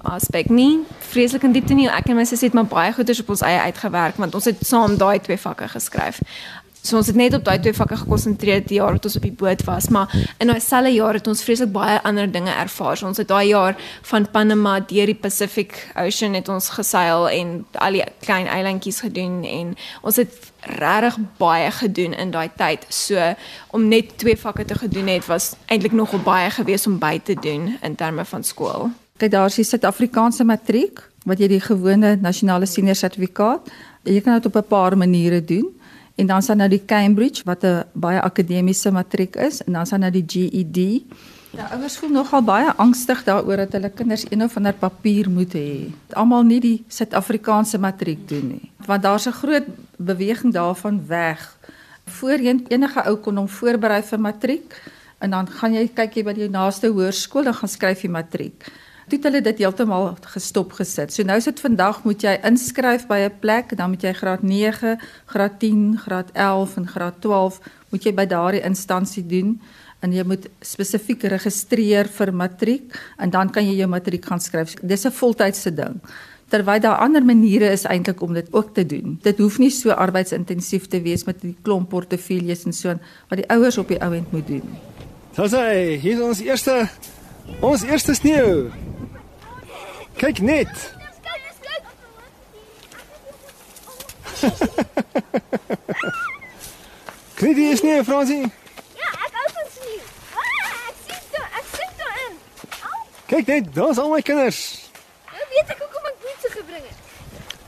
aspek 0.08 0.50
nie. 0.50 0.80
Vreeslik 1.12 1.44
in 1.48 1.56
diepte 1.56 1.78
nie. 1.78 1.90
Ek 1.90 2.10
en 2.10 2.20
my 2.20 2.28
sussie 2.28 2.52
het 2.52 2.58
maar 2.58 2.70
baie 2.72 2.94
goeders 2.94 3.22
op 3.24 3.34
ons 3.36 3.46
eie 3.48 3.60
uitgewerk 3.70 4.22
want 4.22 4.36
ons 4.36 4.50
het 4.50 4.64
saam 4.66 4.98
daai 4.98 5.20
twee 5.20 5.40
vakke 5.42 5.68
geskryf. 5.74 6.22
So 6.82 6.98
ons 6.98 7.08
het 7.08 7.16
net 7.20 7.34
op 7.36 7.44
daai 7.44 7.60
twee 7.60 7.76
vakke 7.76 7.98
gekonsentreer 8.00 8.62
die 8.68 8.78
jaar 8.80 8.96
wat 8.96 9.06
ons 9.06 9.16
op 9.20 9.26
die 9.26 9.36
boot 9.36 9.64
was, 9.68 9.90
maar 9.92 10.12
in 10.40 10.48
daai 10.48 10.60
selfe 10.64 10.94
jaar 10.94 11.18
het 11.18 11.28
ons 11.28 11.44
vreeslik 11.44 11.72
baie 11.72 11.98
ander 12.08 12.30
dinge 12.32 12.52
ervaar. 12.52 12.98
So 12.98 13.08
ons 13.10 13.18
het 13.18 13.28
daai 13.28 13.50
jaar 13.50 13.76
van 14.08 14.28
Panama 14.32 14.80
deur 14.80 15.12
die 15.12 15.16
Pacific 15.16 15.76
Ocean 15.96 16.38
het 16.38 16.50
ons 16.50 16.70
geseil 16.70 17.28
en 17.30 17.66
al 17.84 18.00
die 18.00 18.06
klein 18.24 18.48
eilandjies 18.48 19.02
gedoen 19.04 19.42
en 19.44 19.74
ons 20.02 20.22
het 20.22 20.52
regtig 20.78 21.18
baie 21.38 21.72
gedoen 21.72 22.14
in 22.14 22.32
daai 22.32 22.50
tyd. 22.56 22.86
So 22.90 23.34
om 23.76 23.88
net 23.88 24.18
twee 24.18 24.38
vakke 24.38 24.66
te 24.66 24.80
gedoen 24.80 25.12
het 25.12 25.28
was 25.28 25.56
eintlik 25.68 25.96
nogal 25.96 26.24
baie 26.24 26.50
gewees 26.56 26.88
om 26.88 27.00
by 27.00 27.18
te 27.20 27.36
doen 27.36 27.76
in 27.82 27.96
terme 27.96 28.26
van 28.26 28.44
skool. 28.44 28.90
Kyk 29.18 29.32
daar 29.34 29.50
is 29.50 29.58
die 29.58 29.66
Suid-Afrikaanse 29.66 30.46
matriek 30.46 31.02
wat 31.28 31.42
jy 31.42 31.50
die 31.52 31.64
gewone 31.64 32.16
nasionale 32.22 32.68
senior 32.70 32.96
sertifikaat. 32.96 33.68
Jy 34.08 34.22
kan 34.24 34.38
dit 34.38 34.46
op 34.46 34.56
'n 34.56 34.68
paar 34.68 34.98
maniere 34.98 35.44
doen. 35.44 35.66
En 36.18 36.26
dan 36.26 36.42
sal 36.42 36.58
nou 36.58 36.70
die 36.70 36.82
Cambridge 36.86 37.46
wat 37.46 37.64
'n 37.64 37.84
baie 37.94 38.22
akademiese 38.22 38.92
matriek 38.92 39.36
is 39.36 39.62
en 39.64 39.74
dan 39.74 39.86
sal 39.86 40.00
nou 40.00 40.12
die 40.12 40.26
GED. 40.26 41.06
Ja, 41.58 41.70
ouers 41.74 41.98
voel 41.98 42.10
nogal 42.10 42.42
baie 42.42 42.74
angstig 42.76 43.24
daaroor 43.24 43.58
dat 43.58 43.72
hulle 43.72 43.90
kinders 43.90 44.26
een 44.30 44.44
of 44.44 44.58
ander 44.58 44.74
papier 44.74 45.30
moet 45.30 45.54
hê. 45.54 45.92
Almal 46.14 46.44
nie 46.44 46.60
die 46.60 46.84
Suid-Afrikaanse 46.88 47.78
matriek 47.78 48.28
doen 48.30 48.48
nie. 48.48 48.72
Want 48.86 49.04
daar's 49.04 49.28
'n 49.28 49.32
groot 49.32 49.68
beweging 49.98 50.54
daarvan 50.54 51.08
weg. 51.08 51.58
Voorheen 52.06 52.66
enige 52.68 53.04
ou 53.06 53.16
kon 53.16 53.38
hom 53.38 53.48
voorberei 53.48 54.04
vir 54.04 54.20
matriek 54.20 54.82
en 55.18 55.30
dan 55.30 55.48
gaan 55.48 55.74
jy 55.74 55.88
kyk 55.88 56.16
jy 56.16 56.24
by 56.24 56.34
die 56.34 56.50
naaste 56.50 56.88
hoërskool 56.88 57.46
en 57.46 57.54
gaan 57.54 57.70
skryf 57.70 58.02
jy 58.02 58.10
matriek. 58.10 58.72
Toe 59.08 59.16
het 59.16 59.28
hulle 59.30 59.40
dit 59.42 59.60
heeltemal 59.64 60.10
gestop 60.34 60.74
gesit. 60.76 61.14
So 61.16 61.24
nou 61.24 61.38
is 61.40 61.46
dit 61.48 61.60
vandag 61.64 62.02
moet 62.04 62.24
jy 62.26 62.34
inskryf 62.44 63.06
by 63.08 63.20
'n 63.30 63.40
plek, 63.40 63.78
dan 63.78 63.90
moet 63.90 64.04
jy 64.04 64.14
graad 64.14 64.44
9, 64.44 65.00
graad 65.26 65.60
10, 65.60 65.98
graad 65.98 66.30
11 66.34 66.78
en 66.78 66.88
graad 66.88 67.22
12 67.22 67.60
moet 67.90 68.04
jy 68.04 68.14
by 68.14 68.26
daardie 68.26 68.62
instansie 68.62 69.26
doen 69.26 69.62
en 70.02 70.14
jy 70.14 70.24
moet 70.24 70.50
spesifiek 70.62 71.24
registreer 71.24 72.08
vir 72.08 72.34
matriek 72.34 73.00
en 73.18 73.30
dan 73.30 73.50
kan 73.50 73.66
jy 73.66 73.78
jou 73.78 73.88
matriek 73.88 74.26
gaan 74.26 74.40
skryf. 74.40 74.74
Dis 74.84 75.06
'n 75.06 75.12
voltydse 75.12 75.74
ding 75.74 76.02
terwyl 76.48 76.80
daar 76.80 77.02
ander 77.04 77.26
maniere 77.26 77.72
is 77.72 77.84
eintlik 77.84 78.22
om 78.22 78.34
dit 78.34 78.48
ook 78.52 78.74
te 78.74 78.86
doen. 78.86 79.20
Dit 79.22 79.38
hoef 79.38 79.58
nie 79.58 79.72
so 79.72 79.92
arbeidsintensief 79.92 80.88
te 80.88 81.02
wees 81.02 81.24
met 81.24 81.42
die 81.42 81.56
klomp 81.62 81.90
portefeuilles 81.90 82.64
en 82.66 82.74
so 82.74 82.96
wat 83.30 83.42
die 83.42 83.50
ouers 83.50 83.78
op 83.78 83.88
die 83.88 84.00
ou 84.02 84.14
end 84.16 84.32
moet 84.32 84.48
doen. 84.48 84.78
Dis 85.36 85.52
hy, 85.52 85.98
hier 86.02 86.16
is 86.16 86.24
ons 86.24 86.40
eerste 86.40 86.88
ons 87.62 87.84
eerste 87.84 88.14
sneeu. 88.18 88.72
Kyk 90.18 90.40
net. 90.40 90.74
Kry 97.38 97.52
jy 97.52 97.58
die 97.58 97.78
sneeu, 97.78 98.02
Fransie? 98.06 98.46
Ja, 98.98 99.10
ek 99.14 99.32
hou 99.38 99.48
van 99.54 99.68
sneeu. 99.74 100.02
Ah, 100.34 100.90
ek 100.90 100.98
sien 101.06 101.24
dit, 101.32 101.42
ek 101.46 101.66
sien 101.74 101.92
dit 102.00 102.12
in. 102.26 102.34
Kyk 103.30 103.46
net, 103.52 103.64
daar's 103.76 104.00
al 104.02 104.10
my 104.14 104.22
kinders. 104.26 104.62
Nou 105.30 105.46
weet 105.54 105.70
ek 105.74 105.80
hoekom 105.84 106.04
ek 106.12 106.18
boetse 106.26 106.50
gebring 106.56 106.86
het. 106.86 107.00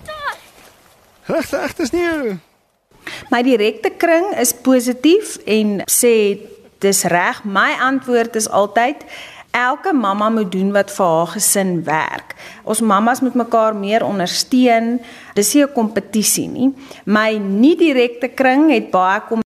Daar. 0.09 0.37
Regte 1.29 1.57
egte 1.67 1.83
sneeu. 1.89 2.23
My 3.29 3.41
direkte 3.45 3.91
kring 4.01 4.31
is 4.41 4.53
positief 4.53 5.37
en 5.45 5.81
sê 5.89 6.13
dis 6.81 7.03
reg. 7.11 7.43
My 7.45 7.77
antwoord 7.89 8.35
is 8.39 8.49
altyd 8.49 9.05
elke 9.51 9.93
mamma 9.93 10.29
moet 10.29 10.51
doen 10.51 10.71
wat 10.71 10.91
vir 10.91 11.05
haar 11.05 11.27
gesin 11.27 11.83
werk. 11.83 12.35
Ons 12.63 12.81
mammas 12.81 13.21
moet 13.21 13.33
mekaar 13.33 13.75
meer 13.75 14.03
ondersteun. 14.05 14.99
Dis 15.33 15.53
nie 15.53 15.63
'n 15.63 15.73
kompetisie 15.73 16.47
nie. 16.47 16.73
My 17.05 17.37
nie 17.37 17.75
direkte 17.75 18.27
kring 18.27 18.71
het 18.71 18.91
baie 18.91 19.21
kom 19.21 19.37